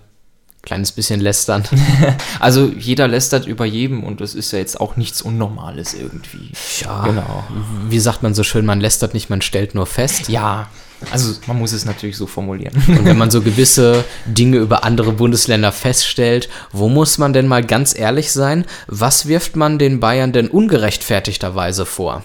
kleines 0.62 0.92
bisschen 0.92 1.20
lästern. 1.20 1.64
also 2.40 2.66
jeder 2.66 3.08
lästert 3.08 3.46
über 3.46 3.64
jedem 3.64 4.04
und 4.04 4.20
das 4.20 4.34
ist 4.34 4.52
ja 4.52 4.60
jetzt 4.60 4.80
auch 4.80 4.96
nichts 4.96 5.20
Unnormales 5.20 5.94
irgendwie. 5.94 6.52
Ja, 6.80 7.04
genau. 7.04 7.44
Wie 7.88 7.98
sagt 7.98 8.22
man 8.22 8.34
so 8.34 8.44
schön, 8.44 8.64
man 8.64 8.80
lästert 8.80 9.12
nicht, 9.12 9.28
man 9.28 9.42
stellt 9.42 9.74
nur 9.74 9.86
fest. 9.86 10.28
Ja, 10.28 10.68
also 11.10 11.34
man 11.46 11.58
muss 11.58 11.72
es 11.72 11.84
natürlich 11.84 12.16
so 12.16 12.26
formulieren. 12.26 12.74
Und 12.86 13.04
wenn 13.04 13.18
man 13.18 13.30
so 13.30 13.42
gewisse 13.42 14.04
Dinge 14.24 14.58
über 14.58 14.84
andere 14.84 15.12
Bundesländer 15.12 15.72
feststellt, 15.72 16.48
wo 16.70 16.88
muss 16.88 17.18
man 17.18 17.32
denn 17.32 17.48
mal 17.48 17.64
ganz 17.64 17.98
ehrlich 17.98 18.30
sein? 18.30 18.64
Was 18.86 19.26
wirft 19.26 19.56
man 19.56 19.78
den 19.78 19.98
Bayern 19.98 20.32
denn 20.32 20.48
ungerechtfertigterweise 20.48 21.86
vor? 21.86 22.24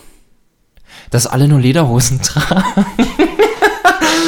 Dass 1.10 1.26
alle 1.26 1.48
nur 1.48 1.60
Lederhosen 1.60 2.22
tragen. 2.22 2.86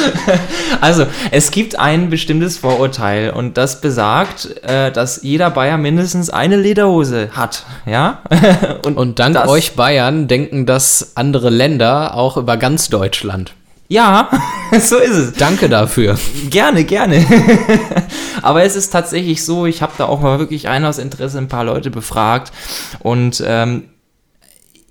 also, 0.80 1.06
es 1.30 1.50
gibt 1.50 1.78
ein 1.78 2.10
bestimmtes 2.10 2.58
Vorurteil 2.58 3.30
und 3.30 3.56
das 3.56 3.80
besagt, 3.80 4.62
äh, 4.62 4.90
dass 4.92 5.22
jeder 5.22 5.50
Bayer 5.50 5.78
mindestens 5.78 6.30
eine 6.30 6.56
Lederhose 6.56 7.30
hat. 7.32 7.64
Ja? 7.86 8.22
und, 8.84 8.96
und 8.96 9.18
dank 9.18 9.34
das, 9.34 9.48
euch 9.48 9.76
Bayern 9.76 10.28
denken 10.28 10.66
das 10.66 11.12
andere 11.14 11.50
Länder 11.50 12.14
auch 12.14 12.36
über 12.36 12.56
ganz 12.56 12.88
Deutschland. 12.88 13.52
Ja, 13.88 14.28
so 14.80 14.98
ist 14.98 15.16
es. 15.16 15.32
Danke 15.32 15.68
dafür. 15.68 16.16
Gerne, 16.48 16.84
gerne. 16.84 17.26
Aber 18.40 18.62
es 18.62 18.76
ist 18.76 18.90
tatsächlich 18.90 19.44
so, 19.44 19.66
ich 19.66 19.82
habe 19.82 19.92
da 19.98 20.04
auch 20.06 20.20
mal 20.20 20.38
wirklich 20.38 20.68
ein 20.68 20.84
aus 20.84 20.98
Interesse 20.98 21.38
ein 21.38 21.48
paar 21.48 21.64
Leute 21.64 21.90
befragt 21.90 22.52
und 23.00 23.42
ähm, 23.44 23.84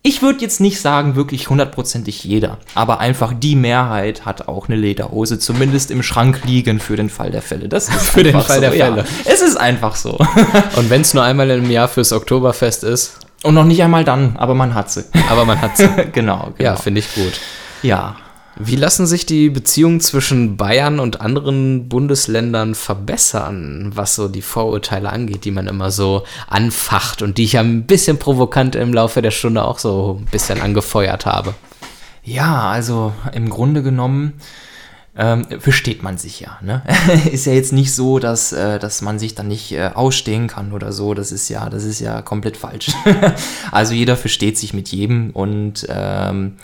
ich 0.02 0.22
würde 0.22 0.40
jetzt 0.40 0.62
nicht 0.62 0.80
sagen, 0.80 1.16
wirklich 1.16 1.50
hundertprozentig 1.50 2.24
jeder, 2.24 2.58
aber 2.74 3.00
einfach 3.00 3.34
die 3.38 3.56
Mehrheit 3.56 4.26
hat 4.26 4.48
auch 4.48 4.70
eine 4.70 4.78
Lederhose 4.78 5.40
zumindest 5.40 5.92
im 5.92 6.04
Schrank 6.04 6.42
liegen 6.46 6.80
für 6.80 6.96
den 6.96 7.10
Fall 7.10 7.32
der 7.32 7.42
Fälle. 7.42 7.68
Das 7.68 7.90
ist 7.90 8.08
für 8.08 8.24
den 8.24 8.40
Fall 8.40 8.56
so. 8.56 8.62
der 8.62 8.72
Fälle. 8.72 8.98
Ja, 9.02 9.06
es 9.26 9.42
ist 9.42 9.58
einfach 9.58 9.96
so. 9.96 10.18
Und 10.78 10.90
wenn 10.90 11.02
es 11.02 11.14
nur 11.14 11.24
einmal 11.24 11.50
im 11.50 11.70
Jahr 11.70 11.90
fürs 11.90 12.14
Oktoberfest 12.14 12.84
ist. 12.84 13.20
Und 13.44 13.56
noch 13.56 13.66
nicht 13.66 13.84
einmal 13.84 14.04
dann, 14.04 14.38
aber 14.38 14.54
man 14.54 14.74
hat 14.74 14.90
sie. 14.90 15.04
Aber 15.30 15.44
man 15.46 15.60
hat 15.62 15.78
sie. 15.78 15.88
genau, 15.88 16.06
genau. 16.14 16.54
Ja, 16.60 16.76
finde 16.76 17.00
ich 17.00 17.14
gut. 17.14 17.34
Ja. 17.82 18.16
Wie 18.62 18.76
lassen 18.76 19.08
sich 19.08 19.26
die 19.26 19.50
Beziehungen 19.50 20.02
zwischen 20.02 20.58
Bayern 20.58 21.00
und 21.00 21.22
anderen 21.22 21.88
Bundesländern 21.88 22.76
verbessern, 22.76 23.92
was 23.96 24.16
so 24.16 24.28
die 24.28 24.42
Vorurteile 24.42 25.10
angeht, 25.10 25.46
die 25.46 25.52
man 25.52 25.68
immer 25.68 25.92
so 25.92 26.26
anfacht 26.48 27.22
und 27.22 27.38
die 27.38 27.46
ich 27.46 27.54
ja 27.54 27.62
ein 27.62 27.86
bisschen 27.86 28.20
provokant 28.20 28.76
im 28.76 28.94
Laufe 28.94 29.22
der 29.22 29.32
Stunde 29.32 29.64
auch 29.64 29.80
so 29.80 30.20
ein 30.20 30.26
bisschen 30.26 30.60
angefeuert 30.60 31.26
habe? 31.26 31.56
Ja, 32.22 32.70
also 32.70 33.14
im 33.34 33.50
Grunde 33.50 33.82
genommen 33.82 34.34
ähm, 35.16 35.48
versteht 35.60 36.04
man 36.04 36.18
sich 36.18 36.42
ja. 36.42 36.60
Ne? 36.62 36.84
ist 37.32 37.46
ja 37.46 37.54
jetzt 37.54 37.72
nicht 37.72 37.96
so, 37.96 38.20
dass, 38.20 38.52
äh, 38.52 38.78
dass 38.78 39.02
man 39.02 39.20
sich 39.20 39.36
dann 39.36 39.48
nicht 39.48 39.72
äh, 39.72 39.92
ausstehen 39.94 40.48
kann 40.48 40.74
oder 40.74 40.92
so. 40.92 41.14
Das 41.14 41.32
ist 41.32 41.48
ja, 41.48 41.70
das 41.70 41.86
ist 41.86 42.02
ja 42.02 42.22
komplett 42.22 42.58
falsch. 42.58 42.92
also 43.72 43.94
jeder 43.94 44.18
versteht 44.18 44.58
sich 44.58 44.74
mit 44.74 44.90
jedem 44.90 45.30
und 45.32 45.88
ähm, 45.90 46.58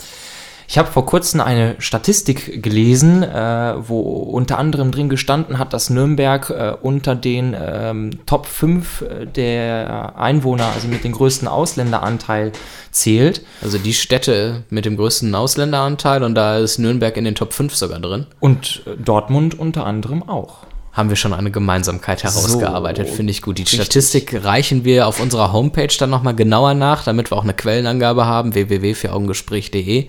ich 0.67 0.78
habe 0.78 0.91
vor 0.91 1.06
kurzem 1.06 1.41
eine 1.41 1.75
Statistik 1.80 2.63
gelesen, 2.63 3.23
äh, 3.23 3.75
wo 3.80 3.99
unter 3.99 4.58
anderem 4.58 4.91
drin 4.91 5.10
gestanden 5.10 5.60
hat, 5.60 5.73
dass 5.73 5.89
Nürnberg 5.89 6.49
äh, 6.49 6.73
unter 6.82 7.15
den 7.15 7.56
ähm, 7.60 8.25
Top 8.25 8.45
5 8.47 9.01
äh, 9.01 9.25
der 9.28 10.17
Einwohner, 10.17 10.67
also 10.73 10.88
mit 10.88 11.04
dem 11.04 11.12
größten 11.12 11.47
Ausländeranteil, 11.47 12.51
zählt. 12.91 13.41
Also 13.62 13.78
die 13.78 13.93
Städte 13.93 14.63
mit 14.69 14.86
dem 14.86 14.97
größten 14.97 15.34
Ausländeranteil 15.36 16.23
und 16.23 16.36
da 16.36 16.58
ist 16.58 16.80
Nürnberg 16.80 17.15
in 17.17 17.25
den 17.25 17.36
Top 17.36 17.54
5 17.54 17.75
sogar 17.75 17.99
drin. 17.99 18.25
Und 18.39 18.82
äh, 18.86 18.97
Dortmund 18.97 19.58
unter 19.60 19.86
anderem 19.86 20.28
auch 20.28 20.65
haben 20.95 21.10
wir 21.10 21.17
schon 21.17 21.34
eine 21.34 21.51
Gemeinsamkeit 21.51 22.23
herausgearbeitet. 22.23 23.10
So, 23.10 23.15
Finde 23.15 23.32
ich 23.32 23.41
gut. 23.41 23.58
Die 23.58 23.63
richtig. 23.63 23.82
Statistik 23.82 24.45
reichen 24.45 24.86
wir 24.86 25.08
auf 25.08 25.19
unserer 25.19 25.51
Homepage 25.51 25.93
dann 25.99 26.10
nochmal 26.10 26.36
genauer 26.36 26.73
nach, 26.73 27.04
damit 27.04 27.32
wir 27.32 27.38
auch 27.38 27.43
eine 27.43 27.54
Quellenangabe 27.54 28.25
haben, 28.25 28.54
www.vieraugengespräch.de. 28.54 30.08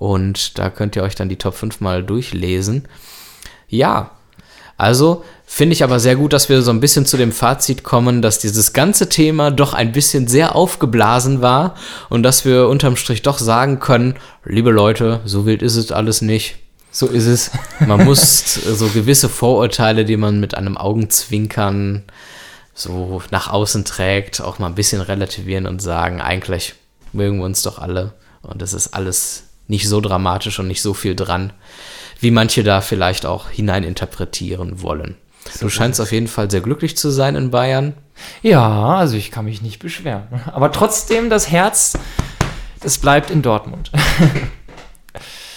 Und 0.00 0.58
da 0.58 0.70
könnt 0.70 0.96
ihr 0.96 1.02
euch 1.02 1.14
dann 1.14 1.28
die 1.28 1.36
Top 1.36 1.54
5 1.54 1.82
mal 1.82 2.02
durchlesen. 2.02 2.88
Ja, 3.68 4.12
also 4.78 5.24
finde 5.44 5.74
ich 5.74 5.84
aber 5.84 6.00
sehr 6.00 6.16
gut, 6.16 6.32
dass 6.32 6.48
wir 6.48 6.62
so 6.62 6.70
ein 6.70 6.80
bisschen 6.80 7.04
zu 7.04 7.18
dem 7.18 7.32
Fazit 7.32 7.82
kommen, 7.82 8.22
dass 8.22 8.38
dieses 8.38 8.72
ganze 8.72 9.10
Thema 9.10 9.50
doch 9.50 9.74
ein 9.74 9.92
bisschen 9.92 10.26
sehr 10.26 10.56
aufgeblasen 10.56 11.42
war 11.42 11.74
und 12.08 12.22
dass 12.22 12.46
wir 12.46 12.66
unterm 12.68 12.96
Strich 12.96 13.20
doch 13.20 13.36
sagen 13.36 13.78
können, 13.78 14.14
liebe 14.42 14.70
Leute, 14.70 15.20
so 15.26 15.44
wild 15.44 15.60
ist 15.60 15.76
es 15.76 15.92
alles 15.92 16.22
nicht. 16.22 16.56
So 16.90 17.06
ist 17.06 17.26
es. 17.26 17.50
Man 17.86 18.06
muss 18.06 18.54
so 18.54 18.88
gewisse 18.88 19.28
Vorurteile, 19.28 20.06
die 20.06 20.16
man 20.16 20.40
mit 20.40 20.54
einem 20.54 20.78
Augenzwinkern 20.78 22.04
so 22.72 23.22
nach 23.30 23.50
außen 23.52 23.84
trägt, 23.84 24.40
auch 24.40 24.58
mal 24.58 24.68
ein 24.68 24.74
bisschen 24.74 25.02
relativieren 25.02 25.66
und 25.66 25.82
sagen, 25.82 26.22
eigentlich 26.22 26.74
mögen 27.12 27.36
wir 27.36 27.44
uns 27.44 27.60
doch 27.60 27.78
alle 27.78 28.14
und 28.40 28.62
das 28.62 28.72
ist 28.72 28.94
alles 28.94 29.49
nicht 29.70 29.88
so 29.88 30.00
dramatisch 30.00 30.58
und 30.58 30.66
nicht 30.66 30.82
so 30.82 30.92
viel 30.92 31.14
dran, 31.14 31.52
wie 32.18 32.30
manche 32.30 32.62
da 32.62 32.80
vielleicht 32.80 33.24
auch 33.24 33.48
hineininterpretieren 33.48 34.82
wollen. 34.82 35.16
So 35.50 35.66
du 35.66 35.70
scheinst 35.70 36.00
auf 36.00 36.12
jeden 36.12 36.28
Fall 36.28 36.50
sehr 36.50 36.60
glücklich 36.60 36.96
zu 36.96 37.10
sein 37.10 37.36
in 37.36 37.50
Bayern. 37.50 37.94
Ja, 38.42 38.96
also 38.96 39.16
ich 39.16 39.30
kann 39.30 39.46
mich 39.46 39.62
nicht 39.62 39.78
beschweren. 39.78 40.24
Aber 40.52 40.70
trotzdem, 40.72 41.30
das 41.30 41.50
Herz, 41.50 41.94
das 42.80 42.98
bleibt 42.98 43.30
in 43.30 43.42
Dortmund. 43.42 43.90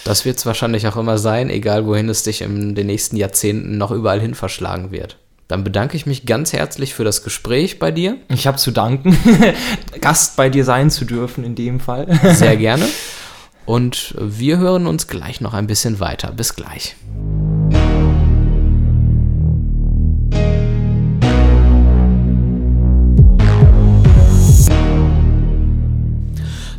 Das 0.06 0.26
wird 0.26 0.36
es 0.36 0.44
wahrscheinlich 0.44 0.86
auch 0.86 0.98
immer 0.98 1.16
sein, 1.16 1.48
egal 1.48 1.86
wohin 1.86 2.10
es 2.10 2.24
dich 2.24 2.42
in 2.42 2.74
den 2.74 2.88
nächsten 2.88 3.16
Jahrzehnten 3.16 3.78
noch 3.78 3.90
überall 3.90 4.20
hin 4.20 4.34
verschlagen 4.34 4.90
wird. 4.90 5.16
Dann 5.48 5.64
bedanke 5.64 5.96
ich 5.96 6.04
mich 6.04 6.26
ganz 6.26 6.52
herzlich 6.52 6.92
für 6.92 7.04
das 7.04 7.24
Gespräch 7.24 7.78
bei 7.78 7.90
dir. 7.90 8.18
Ich 8.28 8.46
habe 8.46 8.58
zu 8.58 8.70
danken, 8.70 9.16
Gast 10.02 10.36
bei 10.36 10.50
dir 10.50 10.66
sein 10.66 10.90
zu 10.90 11.06
dürfen 11.06 11.42
in 11.42 11.54
dem 11.54 11.80
Fall. 11.80 12.20
Sehr 12.34 12.58
gerne. 12.58 12.84
Und 13.66 14.14
wir 14.18 14.58
hören 14.58 14.86
uns 14.86 15.08
gleich 15.08 15.40
noch 15.40 15.54
ein 15.54 15.66
bisschen 15.66 16.00
weiter. 16.00 16.32
Bis 16.32 16.54
gleich. 16.54 16.96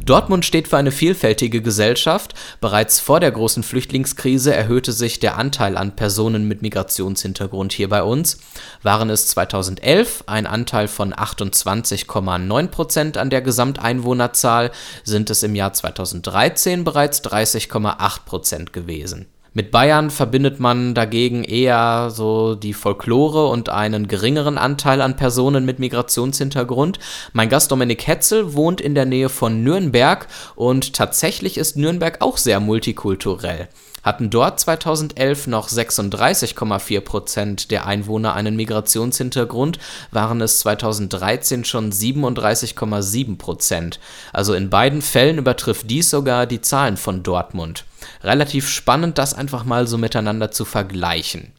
Dortmund 0.05 0.45
steht 0.45 0.67
für 0.67 0.77
eine 0.77 0.91
vielfältige 0.91 1.63
Gesellschaft. 1.63 2.35
Bereits 2.61 2.99
vor 2.99 3.19
der 3.19 3.31
großen 3.31 3.63
Flüchtlingskrise 3.63 4.53
erhöhte 4.53 4.91
sich 4.91 5.19
der 5.19 5.37
Anteil 5.37 5.77
an 5.77 5.95
Personen 5.95 6.47
mit 6.47 6.61
Migrationshintergrund 6.61 7.73
hier 7.73 7.89
bei 7.89 8.03
uns. 8.03 8.37
Waren 8.83 9.09
es 9.09 9.27
2011 9.29 10.25
ein 10.27 10.45
Anteil 10.45 10.87
von 10.87 11.11
28,9 11.11 12.67
Prozent 12.67 13.17
an 13.17 13.31
der 13.31 13.41
Gesamteinwohnerzahl, 13.41 14.71
sind 15.03 15.31
es 15.31 15.41
im 15.41 15.55
Jahr 15.55 15.73
2013 15.73 16.83
bereits 16.83 17.23
30,8 17.23 18.25
Prozent 18.25 18.73
gewesen. 18.73 19.25
Mit 19.57 19.71
Bayern 19.71 20.09
verbindet 20.09 20.59
man 20.59 20.93
dagegen 20.95 21.45
eher 21.45 22.09
so 22.11 22.55
die 22.55 22.73
Folklore 22.73 23.47
und 23.47 23.69
einen 23.69 24.09
geringeren 24.09 24.57
Anteil 24.57 24.99
an 24.99 25.15
Personen 25.15 25.63
mit 25.63 25.79
Migrationshintergrund. 25.79 26.99
Mein 27.31 27.47
Gast 27.47 27.71
Dominik 27.71 28.05
Hetzel 28.05 28.53
wohnt 28.53 28.81
in 28.81 28.95
der 28.95 29.05
Nähe 29.05 29.29
von 29.29 29.63
Nürnberg 29.63 30.27
und 30.55 30.91
tatsächlich 30.91 31.57
ist 31.57 31.77
Nürnberg 31.77 32.17
auch 32.19 32.35
sehr 32.35 32.59
multikulturell 32.59 33.69
hatten 34.05 34.29
dort 34.29 34.59
2011 34.59 35.47
noch 35.47 35.67
36,4 35.67 37.01
Prozent 37.01 37.71
der 37.71 37.87
Einwohner 37.87 38.35
einen 38.35 38.55
Migrationshintergrund, 38.55 39.79
waren 40.11 40.39
es 40.41 40.59
2013 40.59 41.65
schon 41.65 41.91
37,7 41.91 43.37
Prozent. 43.37 43.99
Also 44.31 44.53
in 44.53 44.69
beiden 44.69 45.01
Fällen 45.01 45.39
übertrifft 45.39 45.89
dies 45.89 46.11
sogar 46.11 46.45
die 46.45 46.61
Zahlen 46.61 46.97
von 46.97 47.23
Dortmund. 47.23 47.85
Relativ 48.23 48.69
spannend, 48.69 49.17
das 49.17 49.33
einfach 49.33 49.65
mal 49.65 49.87
so 49.87 49.97
miteinander 49.97 50.51
zu 50.51 50.65
vergleichen. 50.65 51.51